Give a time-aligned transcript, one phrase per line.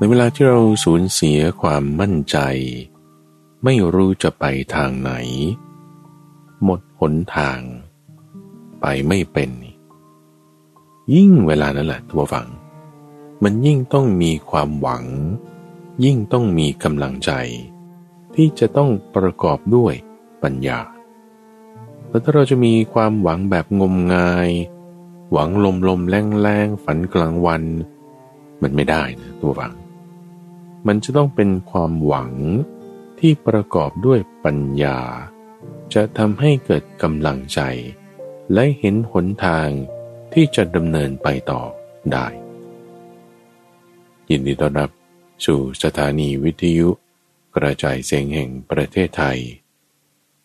[0.00, 2.38] ในเวลาที่เราสูญเสียความมั่นใจ
[3.64, 4.44] ไม่รู้จะไป
[4.74, 5.12] ทางไหน
[6.64, 7.60] หมดหนทาง
[8.80, 9.50] ไปไม่เป็น
[11.14, 12.48] ยิ่งเวลานั้นแหละตัวฝัง
[13.42, 15.04] มันยิ่งต้องมีความหวัง
[16.04, 17.30] ยิ่งต้องมีกำลังใจ
[18.34, 19.94] ที่จะต้องประกอบด้วย
[20.42, 20.80] ปัญญา
[22.08, 24.50] แล้วถ้าเราจะมีความหวังแบบงมงาย
[25.32, 27.62] หวังลมลมแรงแรงฝันกลางวัน
[28.62, 29.74] มันไม่ได้นะตัวหวัง
[30.86, 32.30] มันจะต้องเป็นความหวัง
[33.18, 34.98] ที่ประกอบด้วยปัญญา
[35.94, 37.60] จะทำให้เกิดกำลังใจ
[38.52, 39.68] และเห็นหนทาง
[40.32, 41.62] ที่จะดำเนินไปต่อ
[42.12, 42.26] ได้
[44.30, 44.90] ยินดีต้อนรับ
[45.46, 46.88] สู่สถานีวิทยุ
[47.56, 49.38] กระจายเสียงแห่งประเทศไทย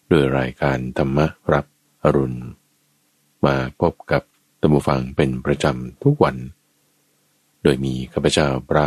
[0.10, 1.18] โดยรายการธรรม
[1.54, 1.66] รับ
[2.04, 2.42] อรุณ
[3.46, 4.24] มาพบกับ
[4.62, 6.36] ตัมบูฟังเป็นประจำทุกวัน
[7.64, 8.86] โดยมีข้าพเจ้าพระ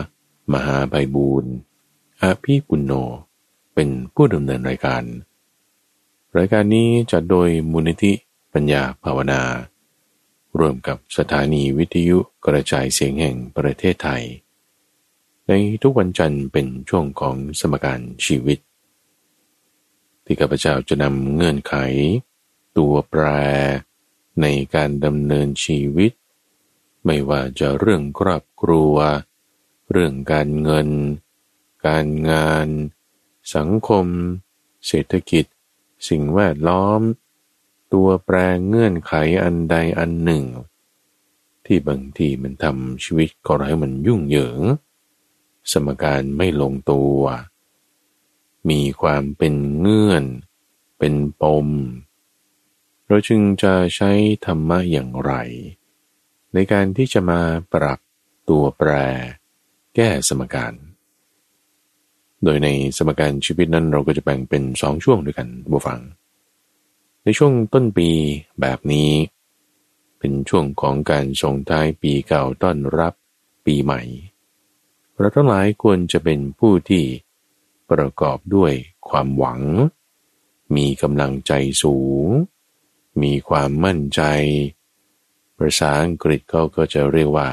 [0.52, 1.52] มหาใบบูรณ์
[2.20, 2.92] อาภีปุณโญ
[3.74, 5.02] เป็นผู้ดำเนินรายการ
[6.38, 8.12] รายการนี้จัดโดยมูลนิธิ
[8.52, 9.42] ปัญญาภาวนา
[10.58, 14.22] ร่วมกับสถานีวิทยุกระจายเสียงแห่งประเทศไทย
[15.48, 18.58] ในทุกวันจันทร์เป็นช่วงของสมการชีวิต
[20.24, 21.74] ที่ข้าพเจ้าจะนำเงื่อนไข
[22.76, 23.24] ตัวแปร
[24.40, 26.12] ในการดำเนินชีวิต
[27.04, 28.94] ไม่ว่าจะเรื่องครอบครัว
[29.90, 30.88] เรื่องการเงิน
[31.86, 32.68] การงาน
[33.54, 34.06] สังคม
[34.86, 35.44] เศรษฐกิจ
[36.08, 37.00] สิ่งแวดล้อม
[37.92, 40.44] ตัวแปรเงื่อนไขอันใดอันหนึ่ง
[41.66, 44.60] ที่บางทีมันทำชีวิตก็ให้มันยุ่งเหยิง
[45.72, 47.20] สมการไม่ลงตัว
[48.70, 50.24] มีความเป็นเงื่อน
[50.98, 51.68] เป็นปม
[53.06, 54.10] เราจึงจะใช้
[54.46, 55.32] ธรรมะอย่างไร
[56.54, 57.40] ในการที่จะมา
[57.74, 57.98] ปรับ
[58.48, 58.90] ตัวแปร
[60.00, 60.74] แก้สมการ
[62.44, 66.00] โดยในสมการชีวิตนั้นเราก็จะแบ่งเป็นสองช่วงด้วยกันบูฟัง
[67.22, 68.08] ในช่วงต้นปี
[68.60, 69.10] แบบนี้
[70.18, 73.14] เป็นช่วงของการส่งท้ายปีเก่าต้อนรับ
[73.66, 74.02] ปีใหม่
[75.16, 77.04] เราทั้งหลายควรจะเป็นผู้ที่
[77.90, 78.72] ประกอบด้วย
[79.08, 79.60] ความหวัง
[80.76, 82.26] มีกำลังใจสูง
[83.22, 84.22] มีความมั่นใจ
[85.56, 87.48] ภาษาอังกฤษเขาก็จะเรียกว่า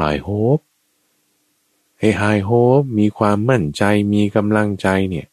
[0.00, 0.62] high hope
[1.98, 3.82] ไอ้ high hope มีความมั่นใจ
[4.14, 5.26] มีกำลังใจเนี่ย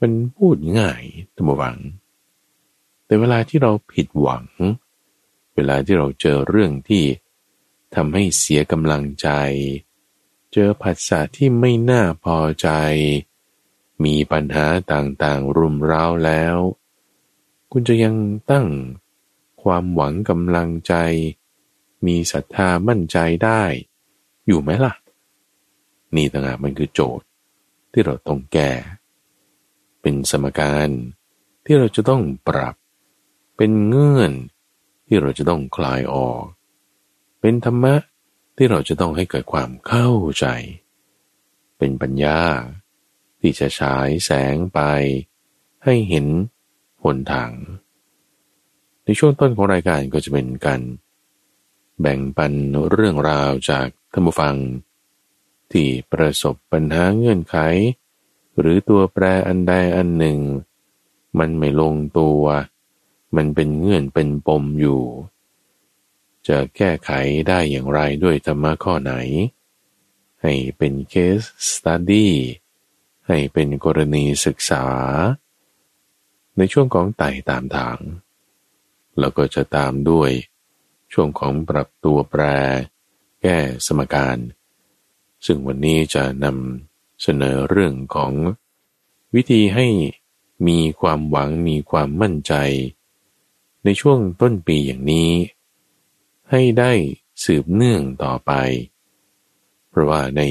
[0.00, 1.02] มันพูดง่าย
[1.34, 1.78] ตัมหวัง
[3.04, 4.44] แต่เวลาที่เราผิดหวัง
[5.54, 7.04] เวลาที่เราเจอเรื่องที่
[7.94, 9.28] ทำให้เสียกำลังใจ
[10.52, 12.68] เจอผัสสะที่ไม่น่าพอใจ
[14.04, 16.56] มีปัญหาต่างๆรุมเร้าแล้ว
[17.70, 18.14] คุณจะยัง
[18.50, 18.66] ตั้ง
[19.62, 20.94] ความหวังกำลังใจ
[22.06, 23.62] มีศรัทธามั่นใจได้
[24.46, 24.92] อยู่ไหมล่ะ
[26.16, 27.26] นี่ต่างหากมันคือโจทย์
[27.92, 28.72] ที่เราต้องแก้
[30.02, 30.88] เป็นสมการ
[31.64, 32.74] ที่เราจะต้องปรับ
[33.56, 34.32] เป็นเงื่อน
[35.06, 36.42] ที่เราจะต้องคลายออก
[37.40, 37.94] เป็นธรรมะ
[38.56, 40.46] ที่เราจะต้องให้เกิดความเข้าใจ
[41.78, 42.40] เป็นปัญญา
[43.40, 44.80] ที่จะฉายแสงไป
[45.84, 46.26] ให้เห็น
[47.02, 47.50] หนทาง
[49.04, 50.80] ในช่วงต้นของรายการก็จะเป็นการ
[52.00, 52.52] แบ่งปัน
[52.90, 54.54] เรื่องราวจากท่านผู้ฟัง
[55.72, 57.56] ที่ประสบปัญหาเงื่อนไข
[58.58, 60.38] หรือตัวแปรอันใดอันหนึ่ง
[61.38, 62.42] มันไม่ลงตัว
[63.36, 65.02] มันเป็นเงื่อนเป็นปมอยู่
[66.48, 67.10] จะแก้ไข
[67.48, 69.14] ได้อย่างไรด้วยธรรมะข้อไหน
[70.42, 72.34] ให้เป็นเคสสตัดดี้
[73.26, 74.84] ให้เป็นกรณีศึกษา
[76.56, 77.98] ในช่วงของไต่ตามทาง
[79.18, 80.30] แล้วก็จะตามด้วย
[81.12, 82.42] ช่วงของปรับตัวแปร
[83.42, 84.38] แก้สมการ
[85.46, 88.32] ซึ่งวันนี้จะนำเสนอเรื่องของ
[89.34, 89.86] วิธีให้
[90.68, 92.54] มีความหวังมีความมั่นใจ
[93.84, 95.30] ในช่วงต้นปีอย่างนี้
[96.50, 96.92] ให้ได้
[97.44, 98.52] สืบเนื่องต่อไป
[99.88, 100.42] เพราะว่าใน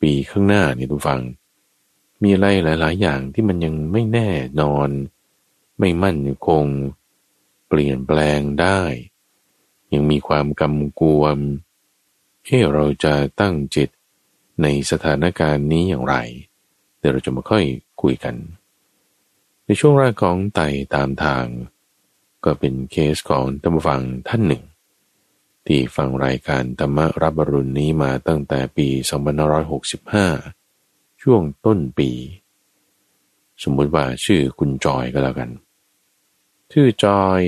[0.00, 1.20] ปีข้างหน้านี่ทุกฟัง
[2.22, 4.88] มีอะไรหลาย ๆ อย่างที่มันยังไม่แน่นอน
[5.78, 6.64] ไม่มั่นคง
[7.68, 8.80] เปลี่ยนแปลงได้
[9.92, 11.38] ยังมีความกำกวม
[12.44, 13.88] เฮ้เราจะตั้งจิต
[14.62, 16.16] ในสถานการณ์นี้อย่างไร
[16.98, 17.64] เดี๋ยวเราจะมาค่อย
[18.02, 18.34] คุยกัน
[19.64, 21.44] ในช่วงแรกของไต่ตามทาง
[22.44, 24.64] ก็เป็นเคสของธรรมฟังท่านหนึ่ง
[25.66, 28.88] ที่ฟังรายการธรรมรับบรุณนี้มาตั้งแต่ปี
[30.44, 32.10] 2565 ช่วงต้นปี
[33.62, 35.50] สมมุติว่าชื่อคุณจอยก็แล้วกัน
[36.72, 37.40] ชื่อจอย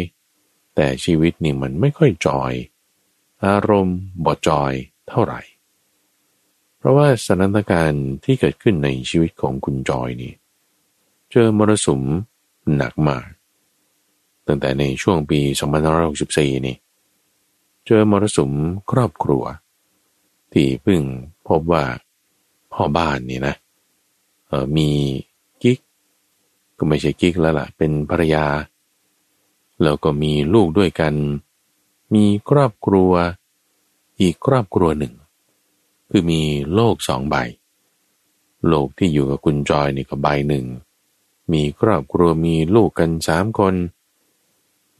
[0.75, 2.53] แต่ชีวิตนี่มันไม่ค่อยจอย
[3.44, 4.73] อารมณ์บอจอย
[5.08, 5.41] เท่าไหร่
[6.86, 10.32] ราะว่าสถานการณ์ที่เกิดขึ้นในชีวิตของคุณจอยนี่
[11.30, 12.02] เจอมรสุม
[12.76, 13.26] หนักมาก
[14.46, 15.40] ตั้งแต่ในช่วงปี
[16.02, 16.76] 2564 นี่
[17.86, 18.52] เจอมรสุม
[18.90, 19.44] ครอบครัว
[20.52, 21.00] ที่เพิ่ง
[21.48, 21.84] พบว่า
[22.72, 23.54] พ่อบ้านนี่นะ
[24.50, 24.88] ออมี
[25.62, 25.78] กิ๊ก
[26.78, 28.46] ก็ไม่ใช่กิ๊กแล้วล่ะ เป็นภรรยา
[29.82, 31.14] แล้วก็มีลูกด้วยกัน
[32.14, 33.12] มีครอบครัว
[34.20, 35.14] อีกครอบครัวหนึ่ง
[36.11, 36.43] คือมี
[36.75, 37.37] โลกสองใบ
[38.69, 40.67] โลกที่อยู่กับคุณจอยนี่ก็ใบหนึ่ง
[41.53, 43.75] มีครอบครัวมีลูกกันสามคน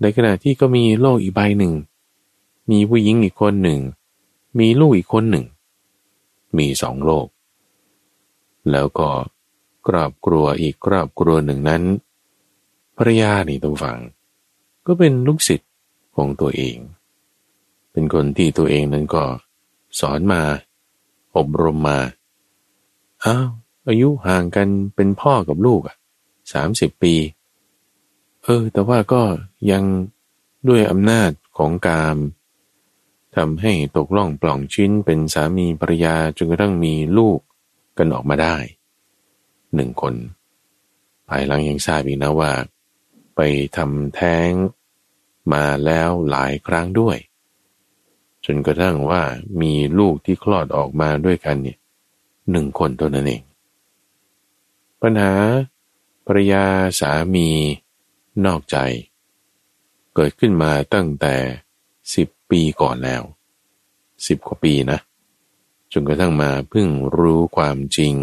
[0.01, 1.75] ในขณะที่ก็มีโลกอีกใบหนึ่ง
[2.71, 3.81] มีผู้หญิงอีกคนหนึ่ง
[4.59, 5.45] มีลูกอีกคนหนึ่ง
[6.59, 7.27] มีสองโลก
[8.71, 9.09] แล้วก็
[9.87, 11.83] ครอบครัวอีกครอบครัวหนึ่งนั้น
[12.97, 13.99] ภรรยานี่ต้องฟัง
[14.87, 15.71] ก็เป็นลูกศิษย์
[16.17, 16.77] ของตัวเอง
[17.93, 19.25] เป็นคนที่ตัวเองนั้นก็
[20.01, 20.43] สอนมา
[21.37, 21.99] อบรมมา
[23.25, 23.49] อ้าว
[23.89, 25.97] อายุห่างกันเป็นพ่อกับลูกอะ
[26.53, 27.15] สามสิบปี
[28.45, 29.23] เออ แต่ว่าก็
[29.71, 29.85] ยัง
[30.69, 32.19] ด้วยอำนาจของกาม
[33.37, 37.39] ทำให้ตกล่องปล่องชิ้นเป็นสามีภรรยาจนกระทั่งมีลูก
[37.99, 38.57] กันออกมาได้
[39.75, 40.15] หนึ่งคน
[41.29, 42.53] ภายหลังยังทราบอีกนะว่า
[43.37, 43.41] ไป
[43.77, 44.51] ทำแท้ง
[45.53, 47.17] มาแล้วหลายครั้งด้วย
[48.47, 49.23] จนกระทั่งว่า
[49.61, 51.79] มีลูกที่คลอดออกมาด้วยกันเนี่ย
[52.51, 53.43] หนึ่งคนตัวนั้นเอง
[55.03, 55.33] ปัญหา
[56.27, 56.65] ภรรยา
[57.01, 57.49] สามี
[58.45, 58.77] นอกใจ
[60.15, 61.35] เกิดขึ้นมาตั้งแต่
[62.15, 63.23] สิบปีก่อนแล้ว
[64.27, 64.99] สิบกว่าปีนะ
[65.93, 68.15] จนกระทั่งมาเพิ่งรู้ความจริง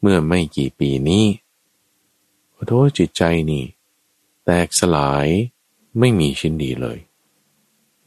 [0.00, 1.24] เมื่อไม่กี่ปีนี้
[2.54, 3.64] ขอโทษจิตใจนี่
[4.44, 5.26] แตกสลาย
[5.98, 6.98] ไม่มีชิ้นดีเลย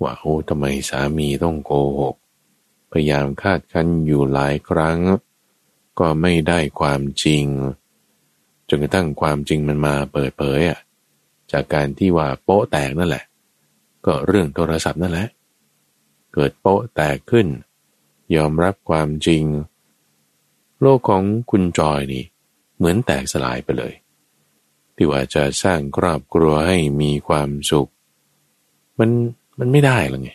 [0.03, 2.15] ว่าโอ้ทำไมสามีต้องโกหก
[2.91, 4.99] พยายามคาดคันอยู่หลายครั้ง
[5.99, 7.45] ก็ไม่ได้ความจริง
[8.69, 10.79] จนกระทั่งความจริงมันมาเปิดเผยอะ
[11.51, 13.25] จากการที่ว่าโป๊ะแตกนั่นแหละ
[14.05, 15.27] ก็เรื่องโทรศัพท์นั่นแหละ
[16.33, 17.47] เกิดโป๊ะแตกขึ้น
[18.35, 19.43] ยอมรับความจริง
[20.81, 22.25] โลกของคุณจอยนี่
[22.77, 23.93] เหมือนแตกสลายไปเลย
[24.95, 27.91] ที่ว่าจะสร้างครอบครัวให้มีความสุข
[28.99, 29.09] มัน
[29.63, 30.31] มันไม่ได้หรอไง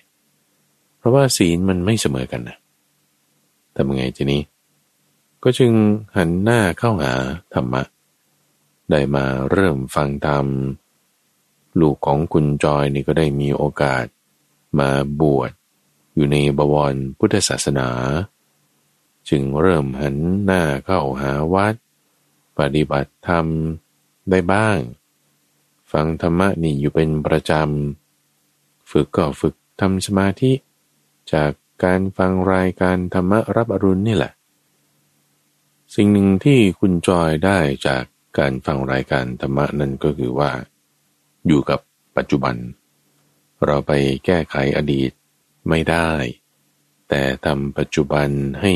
[0.98, 2.56] เพราะว่าศีลมันไม่เสมอกันนะ
[3.74, 4.42] ทำยังไงทีนี้
[5.42, 5.72] ก็จึง
[6.16, 7.12] หันหน้าเข้าหา
[7.54, 7.82] ธรรมะ
[8.90, 10.46] ได้มาเริ่มฟังธรรม
[11.80, 14.04] ลูกของคุณจอยนี่ก็ได้มีโอกาส
[14.78, 14.90] มา
[15.20, 15.50] บวช
[16.14, 17.88] อยู่ในบวรพุทธศาสนา
[19.28, 21.74] จึงเริ่มหันหน้าเข้าหาวัด
[22.58, 23.46] ปฏิบัติธรรม
[24.30, 24.78] ได้บ้าง
[25.92, 28.05] ฟังธรรมะนี่อยู่เป็นประจำ
[28.90, 30.52] ฝึกก็ฝึกทำสมาธิ
[31.32, 31.50] จาก
[31.84, 34.32] การฟังรายการธรรมรับอรุณนี่แหละ
[35.94, 38.04] สิ่งหนึ่งที่คุณจอยได้จาก
[38.38, 40.50] การฟังรายการธรรมะนั้นก็คือว่า
[41.46, 41.80] อยู่กับ
[42.16, 42.56] ปัจจุบัน
[43.64, 43.92] เราไป
[44.24, 45.10] แก้ไขอดีต
[45.68, 46.10] ไม่ได้
[47.08, 48.28] แต่ทำปัจจุบัน
[48.60, 48.72] ให้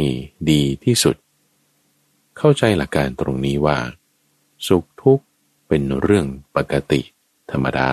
[0.50, 1.16] ดีที่สุด
[2.38, 3.78] เข้าใจหลักการตรงนี้ว่า
[4.66, 5.24] สุขทุกข์
[5.68, 7.00] เป็นเรื่องปกติ
[7.50, 7.90] ธรรมดา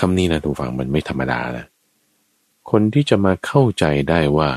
[0.00, 1.66] คำนี้นะทุกฝังมันไม่ธรรมดานะ
[2.70, 4.50] คนที่จะมาเข้าใจได้ว่า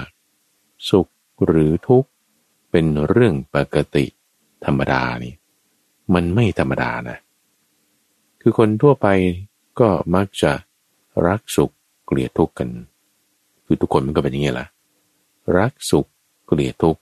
[0.89, 1.07] สุข
[1.45, 2.09] หรือทุกข์
[2.71, 4.05] เป็นเรื่องปกติ
[4.65, 5.33] ธรรมดานี่
[6.13, 7.17] มันไม่ธรรมดานะ
[8.41, 9.07] คือคนทั่วไป
[9.79, 10.51] ก็มักจะ
[11.27, 11.71] รักสุข
[12.05, 12.69] เกลียดทุกข์กัน
[13.65, 14.67] คือทุกคนมันก็เป็นอย่างนี้แหละ
[15.57, 16.07] รักสุข
[16.47, 17.01] เกลียดทุกข์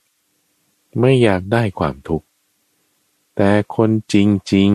[1.00, 2.26] ไม่อยากได้ความทุกข์
[3.36, 4.14] แต่คนจ
[4.54, 4.72] ริง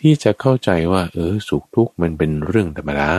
[0.00, 3.12] ที่จะเข้าใจว่า เออสุขทุกข์มันเป็นเรื่องธรรมดา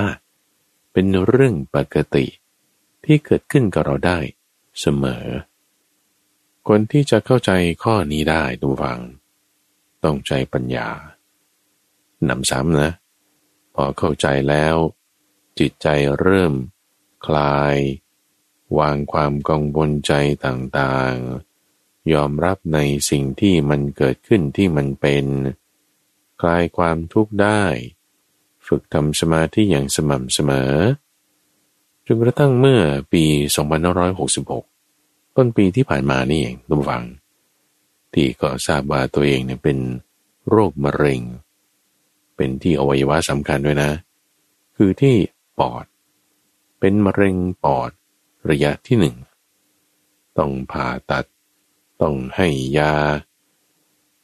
[0.93, 2.25] เป็นเรื่องปกติ
[3.05, 4.19] ที่เกิดขึ้นกับเราได้
[4.79, 5.25] เสมอ
[6.67, 7.51] คนที่จะเข้าใจ
[7.83, 8.99] ข้อนี้ได้ดูฟัง
[10.03, 10.89] ต้องใจปัญญา
[12.25, 12.91] หนำซ้ำนะ
[13.73, 14.75] พอเข้าใจแล้ว
[15.59, 15.87] จิตใจ
[16.19, 16.53] เริ่ม
[17.25, 17.77] คลาย
[18.77, 20.13] วางความกังวลใจ
[20.45, 25.25] ต่างๆ ยอมรับในสิ่งที่มันเกิดขึ้นที่มันเป็น
[26.41, 27.61] คลายความทุกข์ได้
[28.67, 30.73] ฝึกทำสมาธิอย่างสม่ำเสมอ
[32.05, 32.81] จนกระทั่งเมื่อ
[33.13, 33.23] ปี
[34.11, 37.05] 2566 ต้นปีที่ผ่านมานี่เองทุกฝัง
[38.13, 39.77] ที่ก็ทราบว่าตัวเองเนี่ยเป็น
[40.49, 41.21] โรคมะเร็ง
[42.35, 43.91] เป็นที่อวัยวะสำคัญด้วยนะ
[44.75, 45.15] คือที่
[45.59, 45.85] ปอด
[46.79, 47.91] เป็นมะเร็งปอด
[48.49, 49.15] ระยะที่หนึ่ง
[50.37, 51.25] ต้องผ่าตัด
[52.01, 52.95] ต้องให้ยา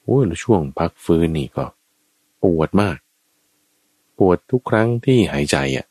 [0.03, 1.65] โอ้ยช่วงพักฟื้นนี่ก็
[2.43, 2.97] ปวดมาก
[4.17, 5.85] ปวดทุกครั้งที่หายใจอะ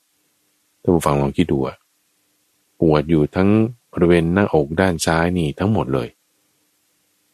[0.82, 1.76] ท่านผู้ฟังลองคิดดูอะ
[2.80, 3.50] ปวดอยู่ทั้ง
[3.92, 6.08] บริเวณหน้าอกด้านซ้ายนี่ทั้งหมดเลย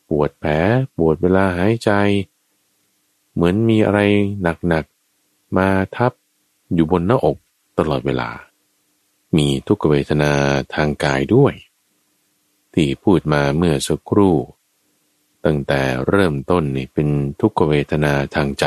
[0.08, 0.52] ปวดแผล
[0.96, 1.90] ปวดเวลาหายใจ
[3.34, 4.00] เหมือนมีอะไร
[4.68, 6.12] หนักๆมาทับ
[6.74, 7.36] อยู่บนหน้าอก
[7.78, 8.30] ตลอดเวลา
[9.36, 10.32] มีทุกขเวทนา
[10.74, 11.54] ทางกายด้วย
[12.74, 14.36] ที่พูดมาเมื่อสักครู่
[15.44, 17.08] ตั้งแต่เริ่มต้นนี่เป็น
[17.40, 18.66] ทุกขเวทนาทางใจ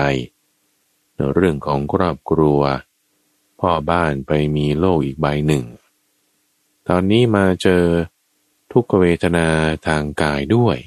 [1.34, 2.62] เรื่องของครอบครัว
[3.60, 5.65] พ่อบ้านไปมีโลกอีกใบหนึ่ง
[6.88, 7.84] ตอนนี้มาเจอ
[8.72, 9.48] ทุกเวทนา
[9.88, 10.77] ทางกายด้วย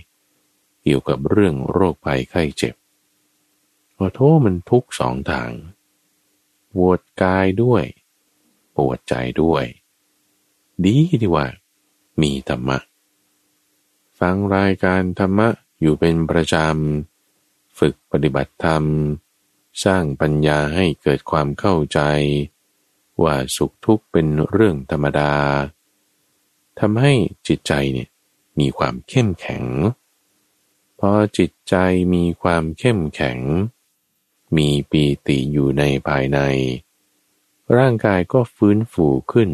[0.82, 2.74] เกี่ยวกับเรื่องโรคภัยไข้เจ็บ
[3.96, 5.50] ขอโทษมันทุกสองทาง
[6.74, 7.84] ปวดกายด้วย
[8.76, 9.64] ปวดใจด้วย
[10.84, 11.46] ดีดีว่า
[12.20, 12.78] มีธรรมะ
[14.18, 15.48] ฟังรายการธรรมะ
[15.80, 18.84] อยู่เป็นประจำ ฝึกปฏิบัติธรรม
[19.84, 22.00] สร้างปัญญาให้เกิดความเข้าใจ
[23.22, 25.32] ว่าสุขทุกข์เป็นเรื่องธรรมดา
[26.78, 27.12] ทำให้
[27.48, 28.08] จิตใจเนี่ย
[28.60, 29.64] มีความเข้มแข็ง
[31.00, 31.74] พอจิตใจ
[32.14, 33.38] มีความเข้มแข็ง
[34.56, 36.38] มีปีติอยู่ในภายใน
[37.76, 39.50] ร่างกายก็ฟื้นฟูขึ้น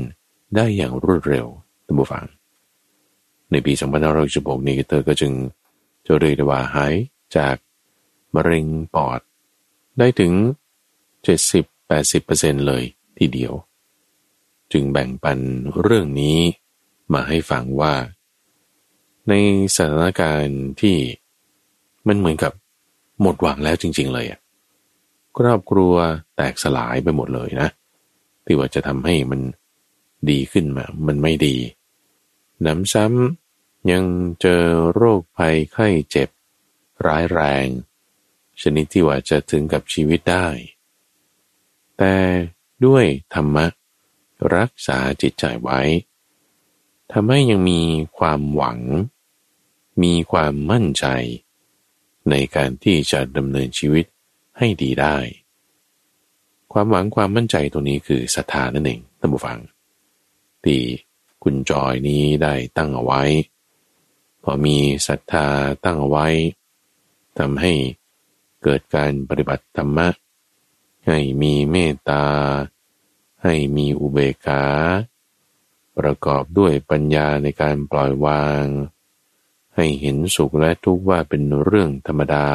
[0.56, 1.46] ได้อย่างรวดเร็ว
[1.84, 2.24] ท่านผู้ฟัง
[3.50, 3.72] ในปี
[4.20, 5.32] 2516นี้เธอก็จึง
[6.06, 6.94] จะเรียกว่าหาย
[7.36, 7.56] จาก
[8.34, 9.20] มะเร็งปอด
[9.98, 10.32] ได้ถึง
[11.70, 12.82] 70-80%เลย
[13.18, 13.52] ทีเดียว
[14.72, 15.38] จึงแบ่งปัน
[15.82, 16.38] เรื่องนี้
[17.12, 17.94] มาให้ฟังว่า
[19.28, 19.32] ใน
[19.76, 20.96] สถานการณ์ที่
[22.06, 22.52] มันเหมือนกับ
[23.20, 24.40] หมดหวังแล้วจริง ๆ เลยอะ
[25.38, 25.94] ครอบครัว
[26.36, 27.68] แตกสลายไปหมดเลยนะ
[28.44, 29.40] ที่ว่าจะทำให้มัน
[30.30, 31.56] ดีขึ้นมา มันไม่ดี
[32.66, 34.04] น้ำซ้ำยัง
[34.40, 36.28] เจอโรคภัยไข้เจ็บ
[37.06, 37.66] ร้ายแรง
[38.60, 40.46] ชนิดที่ว่าจะถึงกับชีวิตได้
[41.98, 42.14] แต่
[42.84, 43.04] ด้วย
[43.34, 43.66] ธรรมะ
[44.56, 45.80] รักษาจิตใจไว้
[47.12, 47.80] ทำให้ยังมี
[48.18, 48.78] ความหวัง
[50.02, 51.06] มีความมั่นใจ
[52.30, 54.04] ในการที่จะดำเนินชีวิต
[54.58, 55.16] ให้ดีได้
[56.72, 59.58] ความหวังความมั่นใจตรงนี้คือศรัทธานั่นเองท่านผู้ฟัง
[60.64, 60.80] ที่
[61.42, 63.22] คุณจอยนี้ได้ตั้งเอาไว้
[64.42, 64.76] พอมี
[65.08, 65.46] ศรัทธา
[65.84, 66.26] ตั้งเอาไว้
[67.38, 67.72] ทำให้
[68.62, 70.08] เกิดการปฏิบัติธรรมะ
[71.06, 72.24] ให้มีเมตตา
[73.42, 74.64] ให้มีอุเบกขา
[75.98, 78.64] ประกอบด้วยปัญญาในการปล่อยวาง
[79.76, 82.48] ให้เห็นสุขและทุกข์ว่าเป็นเรื่องธรรมดา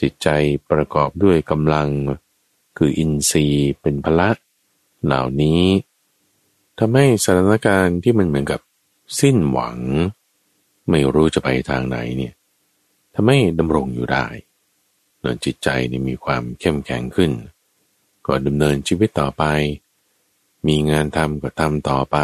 [0.00, 0.28] จิตใจ
[0.70, 1.88] ประกอบด้วยกำลัง
[2.76, 4.30] คืออินทรีย์เป็นพละ
[5.04, 5.62] เหล่านี้
[6.78, 8.60] ทำให้สถานการณ์ที่มันเหมือนกับ
[9.20, 9.78] สิ้นหวัง
[10.90, 12.34] ไม่รู้จะไปทางไหนเนี่ย
[13.14, 14.26] ทำให้ดำรงอยู่ได้
[15.44, 17.32] จิตใจนี่มีความเข้มแข็งขึ้น
[18.26, 19.44] ก็ดำเนินชีวิตต่อไป
[20.66, 22.18] มีงานทำก็ทำต่อไป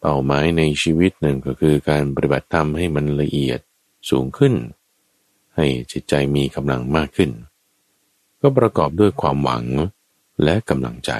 [0.00, 3.60] เป้าหมายในชีวิตหนึ่งก็คือการปฏิบัติธรรมให้มันละเอียด
[4.10, 4.54] สูงขึ้น
[5.56, 7.30] ให้จิตใจมีกำลังมากขึ้น
[8.40, 9.64] ก็ประกอบด้วยความหวัง
[10.44, 11.12] และกำลังใจ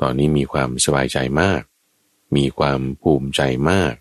[0.00, 1.62] ตอนนี้มีความสบายใจมาก
[2.36, 3.94] มีความภูมิใจมาก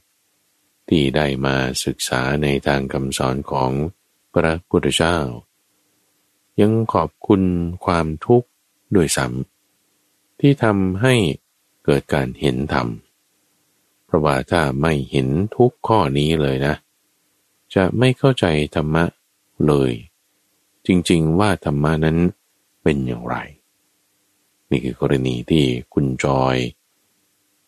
[0.90, 3.72] ที่ได้มาศึกษาในทางคำสอนของ
[4.34, 5.18] พระพุทธเจ้า
[6.62, 7.42] ยังขอบคุณ
[7.86, 8.48] ความทุกข์
[8.96, 11.14] ด้วยซ้ำที่ทำให้
[11.86, 12.88] เกิดการเห็นธรรม
[14.06, 16.76] เพราะว่าถ้าไม่เห็นทุกข้อนี้เลยนะ
[17.76, 18.46] จะไม่เข้าใจ
[18.76, 19.04] ธรรมะ
[19.68, 19.92] เลย
[20.86, 22.18] จริงๆว่าธรรมานั้น
[22.84, 23.36] เป็นอย่างไร
[24.70, 26.58] นี่คือกรณีที่คุณจอย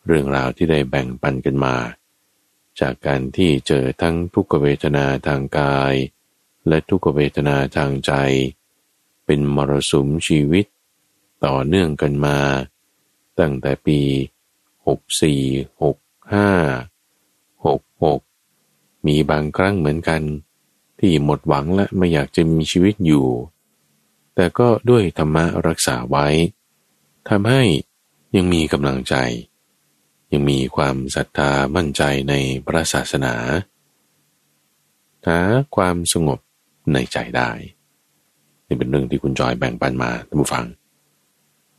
[0.06, 1.76] เรื่องราวที่ได้แบ่งปันกันมา
[2.80, 5.94] จากการที่เจอทั้งทุกขเวทนาทางกาย
[6.68, 8.12] และทุกขเวทนาทางใจ
[9.26, 10.66] เป็นมรสุมชีวิต
[11.44, 12.38] ต่อเนื่องกันมา
[13.38, 14.00] ตั้งแต่ปี
[14.86, 15.86] 64 65
[17.64, 20.22] 66 มีบางครั้งเหมือนกัน
[21.00, 23.26] ที่หมดหวังและไม่อยากจะมีชีวิตอยู่
[24.34, 26.26] แต่ก็ด้วยธรรมะรักษาไว้
[27.28, 27.62] ทำให้
[28.36, 29.14] ยังมีกำลังใจ
[30.32, 32.34] ยังมีความศรัทธามั่นใจใน
[32.66, 33.34] พระศาสนา
[35.26, 35.40] หา
[35.76, 36.40] ความสงบ
[36.92, 37.50] ในใจได้
[38.66, 40.64] นี่เป็นเรื่องที่คุณจอยแบ่งปันมาท่านผู้ฟัง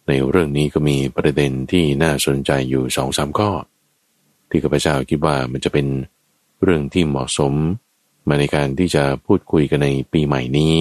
[0.08, 3.50] ในเรื่องนี้ก็มีประเด็นที่น่าสนใจอยู่สองสามข้อ
[4.50, 5.88] ที่ข้าพเจ้าคิดว่ามันจะเป็น
[6.63, 7.53] เรื่องที่เหมาะสม
[8.27, 10.74] มาในการที่จะพูดคุยกันในปีใหม่นี้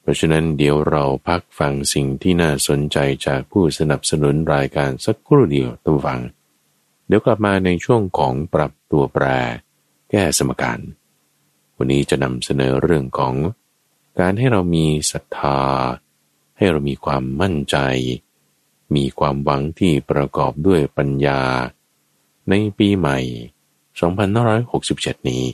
[0.00, 6.20] เพราะฉะนั้นเดี๋ยวเราพักฟังสิ่งที่น่าสนใจจากผู้สนับสนุนรายการสักครู่เดียวตัวฟัง
[7.06, 9.24] เดี๋ยวกลับมาในช่วงของปรับตัวแปร
[10.10, 10.78] แก้สมการ
[11.76, 13.34] วันนี้จะนำเสนอเรื่องของ
[14.18, 15.60] การให้เรามีศรัทธา
[16.56, 17.76] ให้เรามีความมั่นใจ
[18.94, 21.40] มีความหวังที่ประกอบด้วยปัญญา
[22.48, 23.18] ในปีใหม่
[24.04, 25.44] 2567 นี้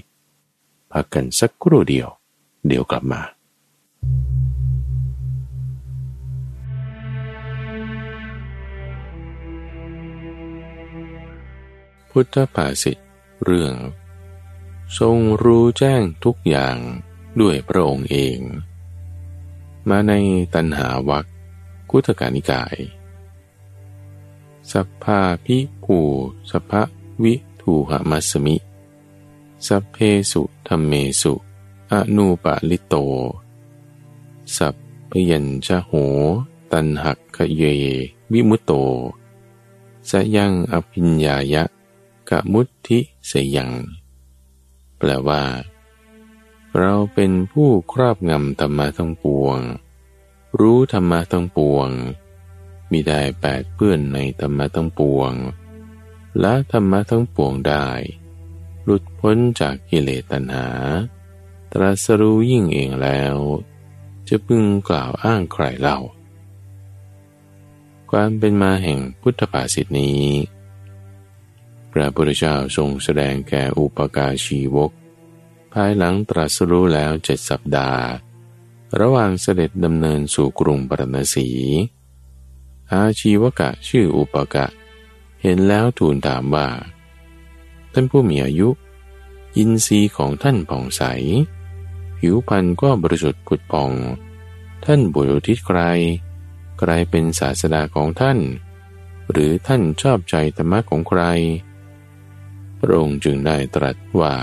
[0.93, 2.09] พักกันสักครู่เดียว
[2.67, 3.23] เดี๋ยวกลับมา
[12.11, 12.99] พุทธภาษิต
[13.45, 13.75] เรื่อง
[14.99, 16.77] ทรงรู้แจ้งทุกอย่าง
[17.39, 18.39] ด้วยพระองค์เอง
[19.89, 20.13] มาใน
[20.55, 21.27] ตันหาวัก
[21.91, 22.77] คุตการนิกาย
[24.73, 25.99] สัพพาพิผู
[26.51, 26.73] สัพพ
[27.23, 28.57] วิถูหมัสมิ
[29.67, 29.97] สัพเพ
[30.33, 31.35] สุธรรมเมสุ
[31.93, 32.95] อนุปาลิโต
[34.57, 34.75] สัพ
[35.11, 35.93] พยัญชะโห
[36.73, 37.63] ตันหักขเย
[38.33, 38.73] วิมุตโต
[40.11, 41.65] สยังอภิญญายะ
[42.29, 43.71] กะมุทิเสยัง
[44.99, 45.43] แปลว่า
[46.79, 49.59] เราเป็นผู้ครอบงำธรรมะทั้งปวง
[50.61, 51.89] รู้ธรรมะทั้งปวง
[52.91, 55.33] มิได้แปดเปื้อนในธรรมะทั้งปวง
[56.41, 57.89] และธรรมะทั้งปวงได้
[58.85, 60.69] หลุดพ้นจากกิเลสตัณหา
[61.73, 63.37] ตรัสรู้ยิ่งเองแล้ว
[64.29, 65.99] จะพึงกล่าวอ้างใครเล่า
[68.11, 70.25] ความเป็นมาแห่งพุทธภาษิตนี้
[71.93, 74.91] พระพุทธเจ้าทรงแสดงแก่อุปการชีวก
[75.75, 78.03] ภายหลังตรัสรู้แล้วเจ็ดสัปดาห์
[79.01, 81.49] ระหว่างเสด็จดำเนินสู่กรุงปรณสี
[82.93, 84.67] อาชีวกะชื่ออุปกะ
[85.43, 86.69] เห็นแล้วทูลถามว่า
[87.93, 88.69] ท่านผู้มีอายุ
[89.57, 91.03] อินทรีย์ของท่านผ่องใส
[92.19, 93.91] ผิวพรรณก็บริสุทธิ์ผุดผ่อง
[94.85, 95.81] ท่านบุรุษทิศใคร
[96.79, 98.39] ใครเป็นศาสดาของท่าน
[99.31, 101.23] หรือท่านชอบใจธรรมะของใคร
[102.79, 104.35] พระองค์จึงได้ตรัสว่า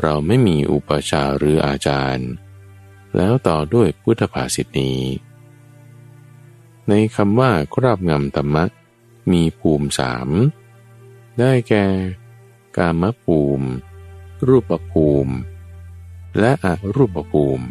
[0.00, 2.28] เราไม่มีอุปชาหรืออาจารย์
[3.16, 5.00] แล้วต่อด้วยพุทธภาษิตนี้
[6.88, 8.64] ในคำว่าครอบงำธรรมะ
[9.32, 10.28] มีภูมิสาม
[11.38, 11.86] ได้แก่
[12.76, 13.68] กามภูมิ
[14.46, 15.34] รูปภูมิ
[16.40, 17.66] และอรูปภูมิ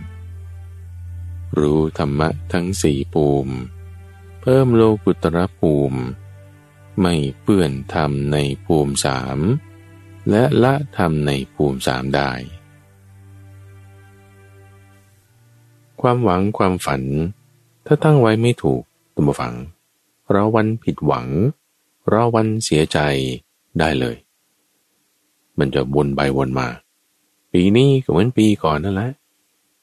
[1.59, 3.53] รู้ธรรมะทั้งสี่ภูมิ
[4.41, 5.99] เพิ่มโลกุตรภูมิ
[7.01, 9.39] ไม่เปื้อนธรรมในภูมิสาม
[10.29, 12.31] และละธรรมในภูมิสามได้
[16.01, 17.01] ความหวังความฝัน
[17.85, 18.81] ถ้าตั้งไว้ไม่ถูก
[19.15, 19.53] ตัมฟัง
[20.31, 21.27] เราวันผิดหวัง
[22.09, 22.99] เราวันเสียใจ
[23.79, 24.15] ได้เลย
[25.59, 26.67] มันจะวนไปวนมา
[27.51, 29.09] ปีนี้ก็เหมือนปีก่อนนั่นแหละ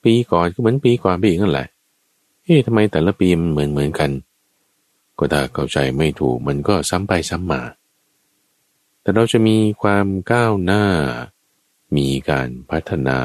[0.04, 1.66] ปีก่อนก็เหมือนปีก่อนปีนั่นแหละ
[2.44, 4.10] เอ๊ะทำไมแต่ละปีมันเหมือนเหมือนกัน
[5.18, 7.60] ก็ถ้าเข้าใจไม่ถูกมันก็ซ้ำไปซ้ำมา
[9.02, 10.84] แต่เราจะมีความก้าวหน้า
[11.96, 13.20] มีการพัฒนา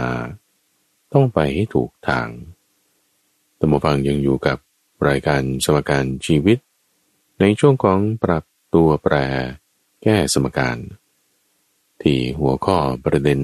[1.13, 2.27] ต้องไปให้ถูกทาง
[3.59, 4.57] ตัมฟังยังอยู่กับ
[5.07, 6.57] รายการสมการชีวิต
[7.39, 9.15] ในช่วงของปรับตัวแปร
[10.03, 10.77] แก้สมการ
[12.01, 13.41] ที่หัวข้อประเด็น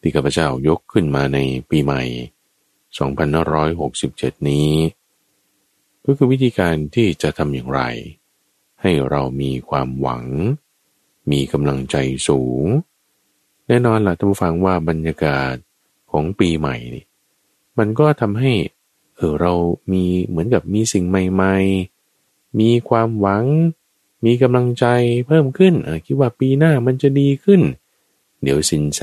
[0.00, 1.38] ที่ข้าพเจ้ายกขึ้นมาใน
[1.70, 2.02] ปีใหม่
[3.26, 4.72] 2567 นี้
[6.04, 7.80] ก็คือวิธีการที่จะทำอย่างไร
[8.80, 10.24] ให้เรามีความหวัง
[11.30, 11.96] มีกำลังใจ
[12.28, 12.66] สูง
[13.66, 15.54] แน่นอนล่ะท่านผู้ฟังว่าบรรยากาศ
[16.10, 17.04] ของปีใหม่นี่
[17.78, 18.52] มันก็ทำให้
[19.16, 19.52] เออเรา
[19.92, 21.54] มีเหมือนกับมีสิ่งใหม่
[22.08, 23.44] ๆ มีความหวัง
[24.24, 24.86] มีกำลังใจ
[25.26, 27.62] เพิ่มขึ้นออคิดว่าปีหน้ามันจะดีขึ้น
[28.42, 29.00] เดี๋ยวสินแส